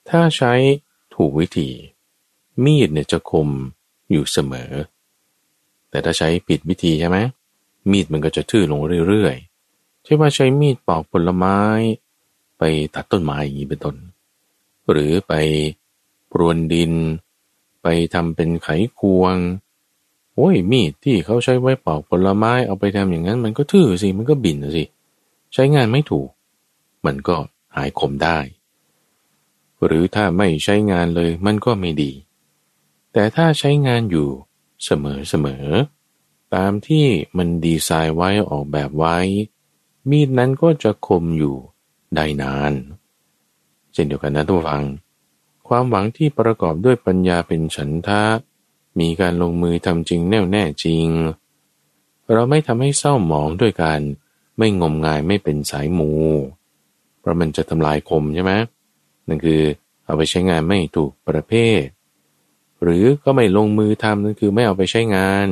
[0.08, 0.52] ถ้าใช้
[1.14, 1.68] ถูกวิธี
[2.64, 3.48] มีดเนี่ยจะคม
[4.10, 4.72] อยู่เสมอ
[5.90, 7.18] แต่ถ้าใช้ผิดวิธีใช่ไหม
[7.90, 11.58] มีดมันก็จะทื่อลงเรื่อยๆใช่ว่าใช้มีดปอกผลไม้
[12.58, 12.62] ไป
[12.94, 13.96] ตัดต้นไม้อย่างนี้เป็นต้น
[14.90, 15.32] หรือไป
[16.32, 16.92] ปรวนดิน
[17.82, 18.68] ไปทำเป็นไข
[18.98, 19.36] ควง
[20.34, 24.84] โอ้ยมีดที่เขาใช้ไว้ปอกผลไม้เอาไปทำอย่างนั้น มันก็ทื่อสิมันก็บินสิ
[25.54, 26.28] ใช้งานไม่ถูก
[27.06, 27.36] มันก็
[27.76, 28.38] หายคมได้
[29.84, 32.12] หรือถ้าไม่ใช้งานเลยมันก็ไม่ดี
[33.12, 34.28] แต่ถ้าใช้งานอยู่
[34.84, 35.66] เสมอเสมอ
[36.54, 39.16] ตามที่มันดีไซน์ไว้ออกแบบไว้
[40.10, 41.56] มีดนั้นก็จะคมอยู่
[42.14, 42.72] ได้นาน
[44.00, 44.84] ช่นเดียวกันนะทุกฝัง
[45.68, 48.22] ความหวังที่ประกอบด้วยปัญญาเป็นฉันทะ
[49.00, 51.08] มีการลงมือทำจริงแน่วแน่จริง
[52.32, 54.00] เราไม่ทำให้เศร้าหมองด้วยการ
[54.58, 56.10] ไม่งมงายไม่เป็นสายมู
[57.20, 58.52] เพราะมันจะทำลายคมใช่ไหม
[59.28, 59.62] นั่นคือ
[60.04, 61.82] เอาไปใช้งานไม่ถูกประเภท
[62.82, 65.48] หรือก็ไม่ลงมือทำนั่นคือไม่เอาไปใช้งาน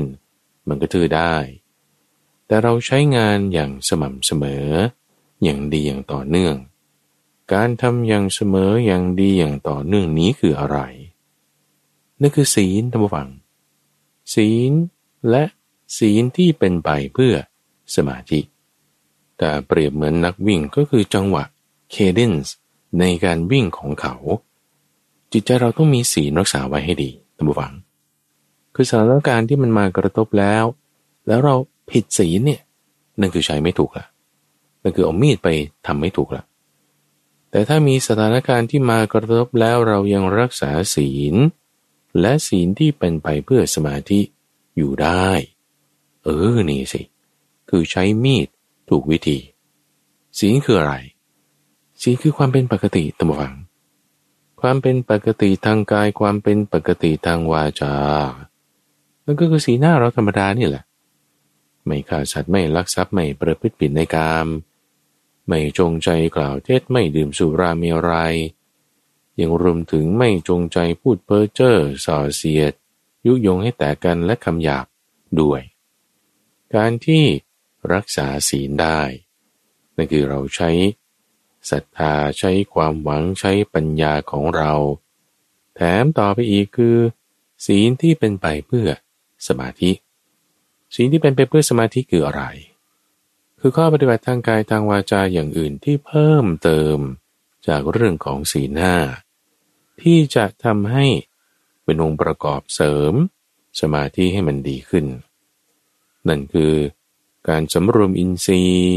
[0.68, 1.34] มันก็ถือได้
[2.46, 4.66] แต่เราใช้งานอย่างสม่ำเสมอ
[5.42, 6.54] อย่างดีอย่างต่อเนื่อง
[7.52, 10.78] การทำอย่างเสมออย่างดีอย่างต่อเนื่องนี้คืออะไร
[12.20, 13.28] นั่นคือศีลธรรมฟัง
[14.34, 14.72] ศีล
[15.30, 15.44] และ
[15.98, 17.34] ศีลที่เป็นไปเพื่อ
[17.94, 18.40] สมาธิ
[19.38, 21.44] แต่เปรียบเหมือนนักวิ่งก็คือจังหวะ
[21.90, 22.54] เคเดนส์
[23.00, 24.14] ในการวิ่งของเขา
[25.32, 27.72] จิตใจเราต้องมีศีลรักษาไว้ให้ดีท่านผู้ฟัง
[28.74, 30.64] คือสถานการณ์ที่มันมากระทบแล้ว
[31.26, 31.54] แล้วเรา
[31.90, 32.60] ผิดศีลเนี่ย
[33.20, 34.06] นั่นคือใช้ไม่ถูกละ
[34.82, 35.48] นั่นคือเอามีดไป
[35.86, 36.44] ทำไม่ถูกละ
[37.50, 41.34] แต่ถ้ามีสถานการณ์ที่มากระทบแล้วเรายังรักษาศีล
[42.20, 44.20] และศีลที่เป็นไปเพื่อสมาธิ
[44.76, 45.28] อยู่ได้
[46.24, 47.02] เออนี่สิ
[47.70, 48.48] คือใช้มีด
[48.88, 49.38] ถูกวิธี
[50.38, 50.94] ศีลคืออะไร
[52.02, 53.54] ศีลคือความเป็นปกติตมวัง
[54.60, 57.94] ความเป็นปกติทางกายความเป็นปกติทางวาจา
[59.24, 60.84] นั่นก็คือสีหน้าเราธรรมดานี่แหละ
[61.84, 64.46] ไม่ฆ่าสัตว์ไม่ลักทรัพย์ไม่ประพฤติผิดในกาม
[65.48, 68.36] ไม่จงใจกล่าวเท็จไม่ดื่มสุราเมรัย
[69.40, 72.72] ยังรวมถึงไม่จงใจพูดเพ้อเจ้อส่อเสียด
[73.26, 74.86] ยุยงให้แตกกันและคำหยาบ
[75.40, 75.62] ด้วย
[76.74, 77.24] การที่
[77.92, 79.00] รักษาศีลได้
[79.96, 80.70] นั่นคือเราใช้
[81.70, 84.72] ศรัทธาใช้ความหวังใช้ปัญญาของเรา
[85.74, 86.96] แถมต่อไปอีกคือ
[87.66, 88.88] ศีลที่เป็นไปเพื่อ
[89.46, 89.92] สมาธิ
[90.96, 92.42] สิ่งที่เป็นไปเพื่อสมาธิคืออะไร
[93.60, 96.98] คือข้อปฏิบัติทางกายทางวาจาอย่างอื่นที่เพิ่มเติม
[97.68, 98.96] จากเรื่องของศีลห้า
[100.02, 101.06] ที่จะทำให้
[101.84, 103.12] เป็นองค์ประกอบเสริม
[103.80, 105.06] สมาธิให้มันดีขึ้น
[106.28, 106.74] นั่นคือ
[107.48, 108.96] การสำรวมอินทรีย์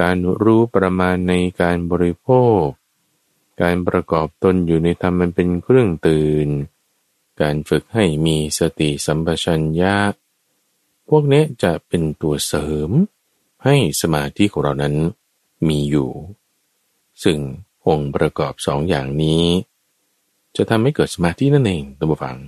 [0.00, 2.28] การรู้ประมาณในการบริโภ
[2.62, 2.64] ค
[3.62, 6.48] การประกอบตนอยู่ในธรรมมันเป็นเครื่องตื่น
[7.40, 9.96] การฝึกให้มีสติสัมปชัญญะ
[11.08, 12.90] พวกนี้จะเป็นตัวเสริม
[13.64, 14.94] ให้สมาธิของเรานั้น
[15.68, 16.10] มีอยู่
[17.24, 17.38] ซึ่ง
[17.88, 19.44] องค์ประกอบสองอย่างนี้
[20.56, 22.38] จะทำให้เกิดสมาธินั่นเองตัวฝัง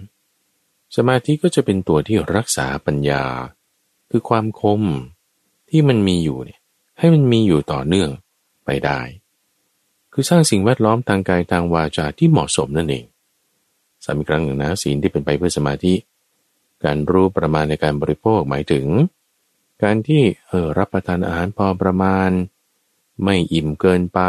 [0.96, 3.24] สมาธิก็จะเป็นตัวที่รักษาปัญญา
[4.10, 4.82] คือความคม
[5.70, 6.60] ที่มันมีอยู่เนี่ย
[6.98, 8.10] ให้มันมีอยู่ต่อเนื่อง
[8.64, 9.00] ไปได้
[10.12, 13.04] คือสร้างสิ่งแวดล้อมทางกายทางวาจาที่เหมาะสมนั่นเอง
[14.04, 15.94] สามครั้งหนึ่งนะศีลที่เป็นไปเพื่อสมาธิ
[16.84, 18.84] การรู้ประมาณในการบริโภคหมายถึง
[19.82, 22.30] การที่เออรับประทานอาหารพอประมาณ
[23.22, 24.20] ไม่อิ่มเกินไป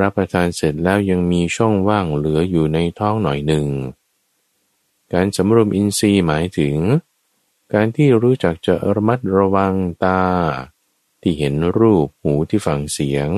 [0.00, 3.66] รับประทานเสร็จแล้วยังมีช่องว่างเหลืออยู่ในท้องหน่อยหนึ่ง
[5.12, 6.76] การสำรวมอินทรีย์หมายถึง
[7.72, 9.74] การที่รู้จักจะระมัดระวัง
[10.04, 10.22] ตา
[11.22, 13.30] ที่เห็นรูปหูที่ฟังเสียง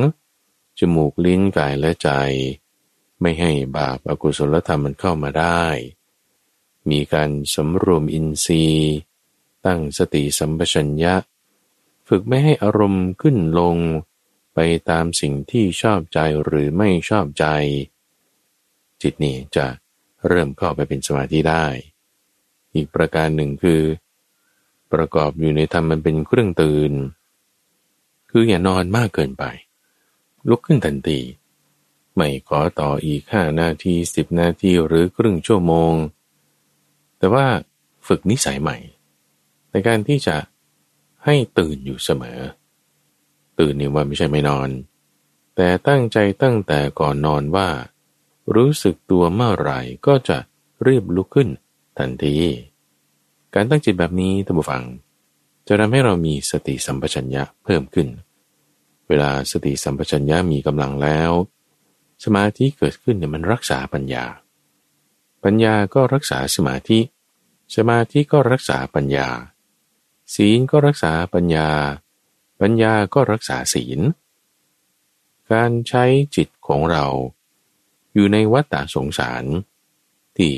[0.79, 2.09] จมูกลิ้นกายและใจ
[3.21, 5.65] ไม่ให้บาปอากุศลธรรมมันเข้ามาได้
[6.91, 8.93] มีการสำรวมอินทรีย์
[9.67, 11.15] ตั้งสติสัมปชัญญะ
[12.09, 13.77] ฝึกไม่ให้อารมณ์ขึ้นลง
[14.55, 14.59] ไป
[14.91, 17.47] ตามสิ่งที่ชอบใจหรือไม่ชอบใจ
[19.03, 19.67] จิตนี้จะ
[20.29, 21.67] เริ่มเข้าไปเป็นสมาธิได้
[22.75, 23.83] อีกประการหนึ่งคือ
[24.93, 26.93] ประกอบอยู่ในธรรมมันเป็นเครื่องตื่น
[28.31, 29.45] คืออย่านอนมากเกินไป
[30.49, 31.21] ลุกขึ้นทันที
[32.15, 35.95] ไม่ขอต่ออีกห้านาทีสิบนาทีหรือครึ่งชั่วโมง
[37.19, 37.47] แต่ว่า
[38.07, 38.77] ฝึกนิสัยใหม่
[39.73, 40.37] ในการที่จะ
[41.25, 42.41] ให้ตื่นอยู่เสมอ
[43.59, 44.69] ตื่นนี่ว่าไม่ใช่ไม่นอน
[45.57, 47.69] แต่ตั้งใจตั้งแต่ก่อนนอนว่า
[48.55, 50.39] รู้สึกตัวเมื่อไหร่ก็จะ
[50.87, 51.49] รีบลุกขึ้น
[51.99, 52.37] ทันที
[53.55, 54.83] การตั้งจิตแบบนี้ท่านผู้ฟัง
[55.67, 58.09] จะทำให้เรามีสติสัมปชัญญะเพิ่มขึ้น
[59.09, 61.31] เวลาสติสัมปชัญญะมีกำลังแล้ว
[62.25, 64.25] สมาธิเกิดขึ้นเนี่ยมันรักษาปัญญา
[65.45, 66.99] ปัญญาก็รักษาสมาธิ
[67.77, 69.29] สมาธิก็รักษาปัญญา
[70.35, 71.71] ศีลก็รักษาปัญญา
[72.61, 74.01] ปัญญาก็รักษาศีล
[75.53, 76.05] การใช้
[76.37, 77.05] จิตของเรา
[78.15, 79.45] อยู่ในวัฏฏะสงสาร
[80.37, 80.55] ที่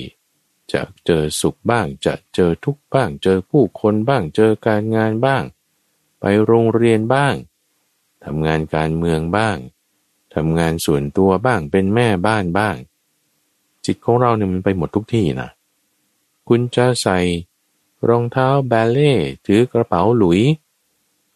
[0.72, 5.44] จะเจอสุขบ้าง จะเจอทุกข์บ้าง เจอผู้คนบ้าง เจอการงานบ้าง
[6.20, 7.34] ไปโรงเรียนบ้าง
[8.24, 9.56] ทำงานการเมืองบ้าง
[10.34, 12.76] ทำงานส่วนตัวบ้างเป็นแม่บ้านบ้าง
[13.86, 15.50] จิตของเราเนี่ยมันไปหมดทุกที่นะ
[16.48, 17.18] คุณจะใส่
[18.08, 19.12] รองเท้าแบเล่
[19.46, 20.40] ถือกระเป๋าหลุย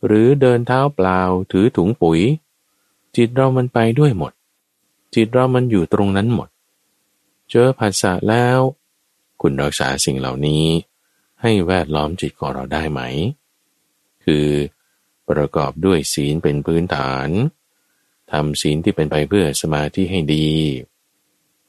[0.07, 1.21] หรือเดินเท้าเปล่า
[1.53, 2.21] ถือถุงปุ๋ย
[3.17, 4.33] จิตเรามันไปด้วยหมด
[5.15, 6.49] จิตเรามันอยู่ตรงนั้นหมด
[7.51, 8.59] เจอภาษาแล้ว
[9.41, 10.67] คุณรักษาสิ่งเหล่านี้
[11.43, 13.01] ให้แวดล้อมจิตของเราได้ไหม
[14.25, 14.49] คือ
[15.29, 17.29] ประกอบด้วยศีลเป็นพื้นฐาน
[18.33, 20.51] ทำศีลที่เป็นไปเพื่อสมาธิให้ดี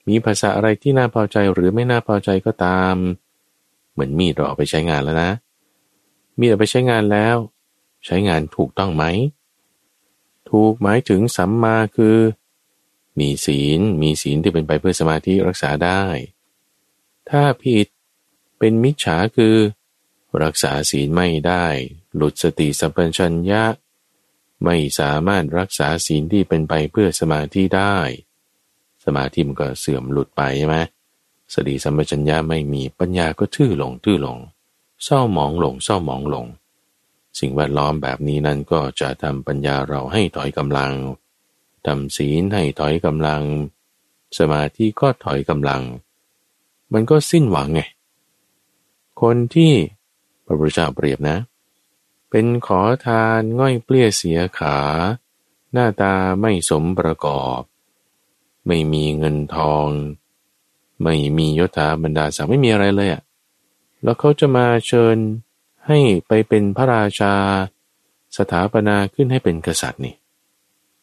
[0.07, 2.95] มีภาษาอะไรที่น่าพอใจหรือไม่น่าพอใจก็ตาม
[3.99, 5.31] เหมือนมีดเราเอาไปใช้งานแล้วนะ
[6.39, 7.35] มีดเอาไปใช้งานแล้ว
[8.05, 9.03] ใช้งานถูกต้องไหม
[10.49, 12.17] ถูกหมายถึงสัมมาคือ
[13.19, 16.03] มีศีล มีศีลที่เป็นไปเพื่อสมาธิรักษาได้
[17.29, 17.87] ถ้าผิด
[18.59, 19.55] เป็นมิจฉาคือ
[20.43, 21.65] รักษาศีลไม่ได้
[22.15, 23.63] หลุดสติสัมปชัญญะ
[24.63, 27.97] ไม่สามารถรักษาศีลที่เป็นไปเพื่อสมาธิได้
[29.05, 30.77] สมาธิมันก็เสื่อมหลุดไปใช่ไหม
[31.53, 34.37] สติสัมปชัญญะไม่มีปัญญาก็ทื่อหลงทื่อหลง
[35.03, 36.47] เศร้าหมองหลงเศร้าหมองหลง
[37.39, 40.93] สิ่งแวดล้อมแบบนี้นั่นก็จะทำปัญญาเราให้ถอยกำลัง
[41.85, 43.43] ทำศีลให้ถอยกำลัง
[44.37, 45.81] สมาธิก็ถอยกำลัง
[46.93, 47.81] มันก็สิ้นหวังไง
[49.21, 49.73] คนที่
[50.45, 51.37] พระพุทธเจ้าเปรียบนะ
[52.29, 54.77] เป็นขอทานง่อยเปลี้ยเสียขา
[55.73, 57.61] หน้าตาไม่สมประกอบ
[58.67, 59.87] ไม่มีเงินทอง
[61.03, 63.21] ไม่มียศถาบรรดาศักดิ์ไม่มีอะไรเลยอะ่ะ
[64.03, 65.17] แล้วเขาจะมาเชิญ
[65.87, 67.33] ให้ไปเป็นพระราชา
[68.37, 70.15] สถาปนาขึ้นให้เป็นกษัตริย์นี่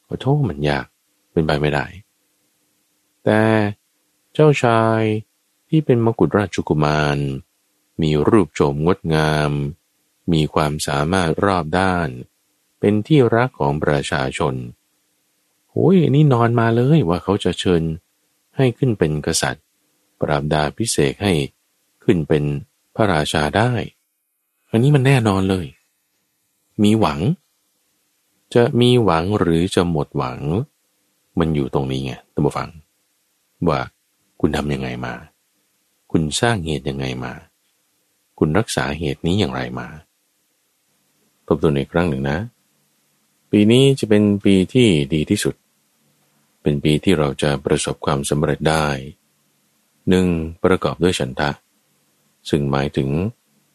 [0.07, 0.87] ขอโทษมันยาก
[1.33, 1.87] เป็นไปไม่ได้
[3.25, 3.43] แต่
[4.35, 5.01] เจ้าชาย
[5.69, 7.19] ที่เป็นมกุฎราชกุมาร
[8.03, 9.53] มีรูปโฉมงดงาม
[10.33, 12.09] มีความสามารถรอบด้าน
[12.81, 14.55] เป็นที่รักของประชาชน
[15.71, 17.83] โอ้ยนี่นอนมาเลยว่าเขาจะเชิญ
[18.57, 19.65] ให้ขึ้นเป็นกษัตริย์
[20.21, 21.33] ปราบดาพิเศษให้
[22.05, 22.45] ขึ้นเป็น
[22.95, 23.73] พระราชาได้
[24.71, 25.67] อันนี้มันแน่นอนเลย
[26.83, 27.21] มีหวัง
[28.55, 30.41] จะมีหวังหรือจะหมดหวัง
[31.39, 32.69] มันอยู่ตรงนี้ไงท่านผู้ฟัง
[33.69, 33.81] ว่า
[34.41, 35.15] คุณทำยังไงมา
[36.11, 37.33] คุณสร้างเหตุยังไงมา
[38.39, 39.89] คุณรักษาเหตุนี้อย่างไรมา
[41.47, 42.39] ทบทวนอีกครั้งหนึ่งนะ
[43.51, 45.55] ปีนี้จะเป็นปีที่ดีที่สุด
[46.63, 48.87] เป็นปีที่เราจะประสบความสำเร็จได้
[50.09, 50.27] หนึ่ง
[50.65, 51.51] ประกอบด้วยฉันทะ
[52.51, 53.11] ซึ่งหมายถึง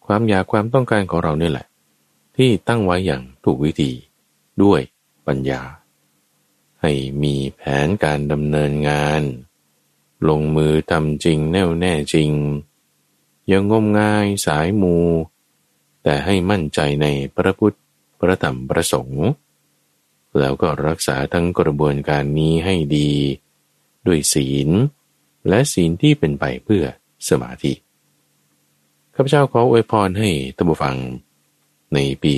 [0.05, 1.67] ความอยากความต้องการของเราเนี่ยแหละ
[2.37, 3.91] ที่ตั้งไว้อย่างถูกวิธี
[4.63, 4.81] ด้วย
[5.27, 5.61] ปัญญา
[6.81, 9.21] ให้มีแผนการดำเนินงาน
[10.29, 12.31] ลงมือทำจริงแน่วแน่จริง
[13.47, 14.97] อย่างงมงายสายมู
[16.03, 17.77] แต่ให้มั่นใจในพระพุทธ
[18.19, 19.27] พระธรรมพระสงฆ์
[20.39, 23.11] แล้วก็รักษาทั้งกระบวนการนี้ให้ดี
[24.05, 24.69] ด้วยศีล
[25.49, 26.83] และศีลที่เป็นไปเพื่อ
[27.29, 27.73] สมาธิ
[29.15, 30.97] ข้าพเจ้าขออวยพรให้ท่านผู้ฟัง
[31.93, 32.33] ในปี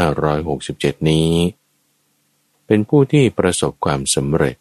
[0.00, 1.30] 2567 นี้
[2.66, 4.56] เป็นผู้ที่ประสบความสำเร็จ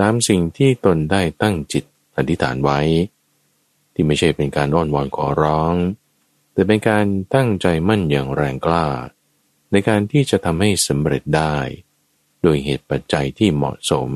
[0.00, 1.84] ตามสิ่งที่ตนได้ตั้งจิต
[2.16, 2.80] อธิษฐานไว้
[3.94, 5.74] ที่ไม่ใช่เป็นการอ้อนวอนขอร้อง
[6.52, 8.86] แต่เป็นการตั้งใจมั่นอย่างแรงกล้า
[9.70, 11.56] ในการที่จะทำให้สำเร็จได้
[12.42, 14.10] โดยเหตุปัจจัยที่เหมาะสม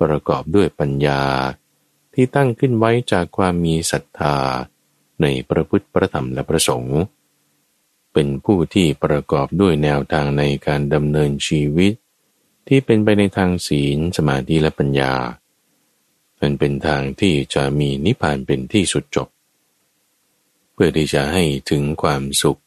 [0.00, 1.22] ประกอบด้วยปัญญา
[2.14, 4.36] ที่ตั้งขึ้นไว้จากความมีศรัทธา
[5.22, 7.00] ในพระพุทธพระธรรมและพระสงฆ์
[8.12, 11.92] เป็นผู้ที่ประกอบด้วยแนวทางในการดำเนินชีวิต
[12.68, 15.14] ที่เป็นไปในทางศีลสมาธิและปัญญา
[16.40, 19.28] มันเป็นทางที่จะมีนิพพานเป็นที่สุดจบ
[20.72, 22.60] เพื่อที่จะให้ถึงความสุข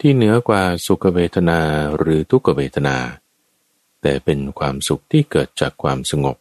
[0.00, 1.60] ที่เหนือกว่าสุขเวทนา
[1.96, 2.96] หรือทุกขเวทนา
[4.02, 6.36] แต่เป็นความสุขที่เกิดจากความสงบ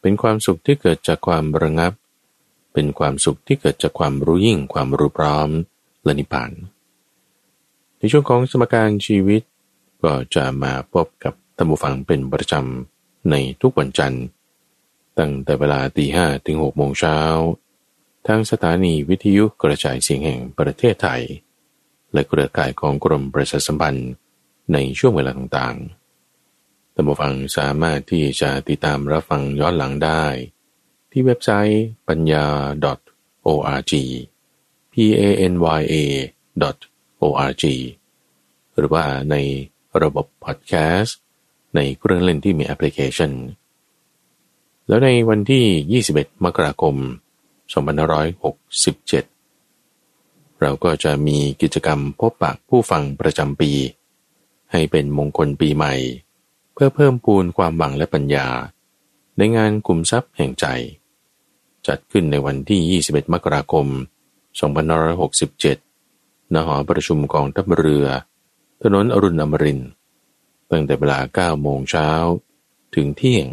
[0.00, 1.92] เป็นความสุขที่เกิดจากความระงับ
[2.72, 5.48] เป็นความสุขที่เกิดจากความรู้ยิ่ง ความรู้พร้อม
[6.04, 6.52] และนิพพาน
[7.98, 9.42] ในช่วงของสมการชีวิต
[10.02, 14.24] ก็จะมาพบกับท่านผู้ฟังเป็นประจำในทุกวันจันทร์
[15.18, 17.18] ตั้งแต่เวลาตีห้ถึงหกโมงเช้า
[18.26, 21.22] ทางสถานีวิทยุกระจายเสียงแห่งประเทศไทย
[22.12, 24.10] และเครือข่ายของกรมประชาสัมพันธ์
[24.72, 26.05] ในช่วงเวลาต่างๆ
[26.98, 30.24] ท่านผู้ฟังสามารถที่จะติดตามรับฟังย้อนหลังได้
[31.10, 32.46] ที่เว็บไซต์ปัญญา
[33.46, 33.92] .org
[34.92, 35.22] p a
[35.52, 35.94] n y a
[37.22, 37.64] org
[38.76, 39.36] หรือว่าใน
[40.02, 41.18] ระบบพอดแคสต์
[41.74, 43.32] ในเครื่องเล่นที่มีแอปพลิเคชัน
[44.88, 46.94] แล้วในวันที่ 21 มกราคม
[48.58, 53.72] 2567 เราก็จะมีกิจกรรมพบปะผู้ฟังประจำปี
[54.72, 55.94] ให้เป็นมงคลปีใหม่
[56.78, 58.48] เพื่อเพิ่มพูนความหวังและปัญญา
[59.36, 60.66] ในงานกลุ่มทรัพย์แห่งใจ
[61.86, 63.86] จัดขึ้นในวันที่ 21 มกราคม
[64.80, 68.06] 2567 ณ หอประชุมกองทัพเรือ
[68.82, 69.90] ถนนอรุณอมรินต์
[70.70, 72.08] ตั้งแต่เวลา 9 โมงเช้า
[72.94, 73.46] ถึงเที่ยง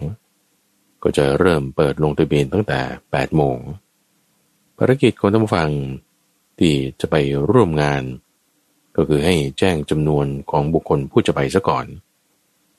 [1.04, 3.58] ก็จะเริ่มเปิดลงทะเบียนตั้งแต่ 8 โมง
[4.78, 5.72] ภารกิจของท่านฟัง
[6.60, 7.16] ที่จะไป
[7.50, 8.04] ร่วมงาน
[8.96, 11.86] ก็คือให้แจ้งจำนวนของบุคคลผู้จะไปซะก่อน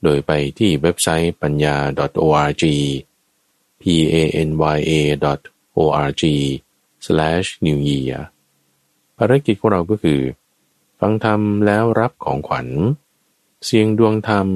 [0.04, 1.76] โดยไปที่เว็บไซต์ปัญญา
[2.22, 2.64] .org
[3.80, 3.82] p
[4.14, 4.16] a
[4.48, 4.92] n y a
[5.76, 6.22] .org
[7.06, 8.16] slash new year
[9.18, 10.20] ภารกิจของเราก็คือ
[11.00, 12.68] ฟังธรรมแล้วรับของขวัญ
[13.64, 14.48] เสียงดวงธรรม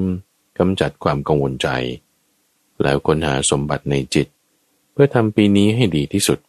[0.59, 1.67] กำจัดความกังวลใจ
[2.81, 4.27] แล้วค้นหาสมบัติในจิต
[4.91, 6.39] เพื่อทำปีนี้ให้ดีที่สุด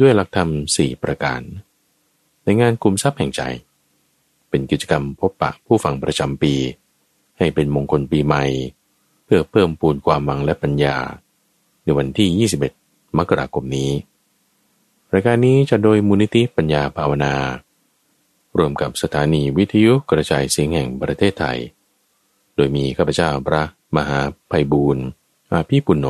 [0.00, 1.40] ด้วยหลักธรรมสี่ประการ
[2.44, 3.42] ในงานกลุ่มทรัพย์แห่งใจ
[4.48, 6.54] เป็นกิจกรรมพบปะผู้ฟังประจำปี
[7.38, 8.44] ให้เป็นมงคลปีใหม่
[9.24, 10.96] เพื่อเพิ่มปูนความมังและปัญญา
[11.82, 13.90] ในวันที่ 21 มกราคมนี้
[15.14, 17.34] รายการนี้จะโดยมูลนิธิปัญญาภาวนา
[18.58, 21.58] รวมกับสถานีวิทยุกระจายเสียงแห่งประเทศไทย
[22.56, 23.62] โดยมีข้าพเจ้าพระ
[23.96, 24.20] มหา
[24.50, 25.04] ภัยบูรณ์
[25.50, 26.06] อาพี่ปุณโญ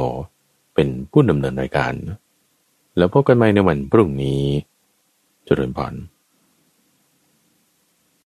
[0.74, 1.95] เป็นผู้ดำเนินรายการ
[2.97, 4.43] แล้วพบกันใหม่ในวันพรุ่งนี้
[5.45, 5.95] เจริญพร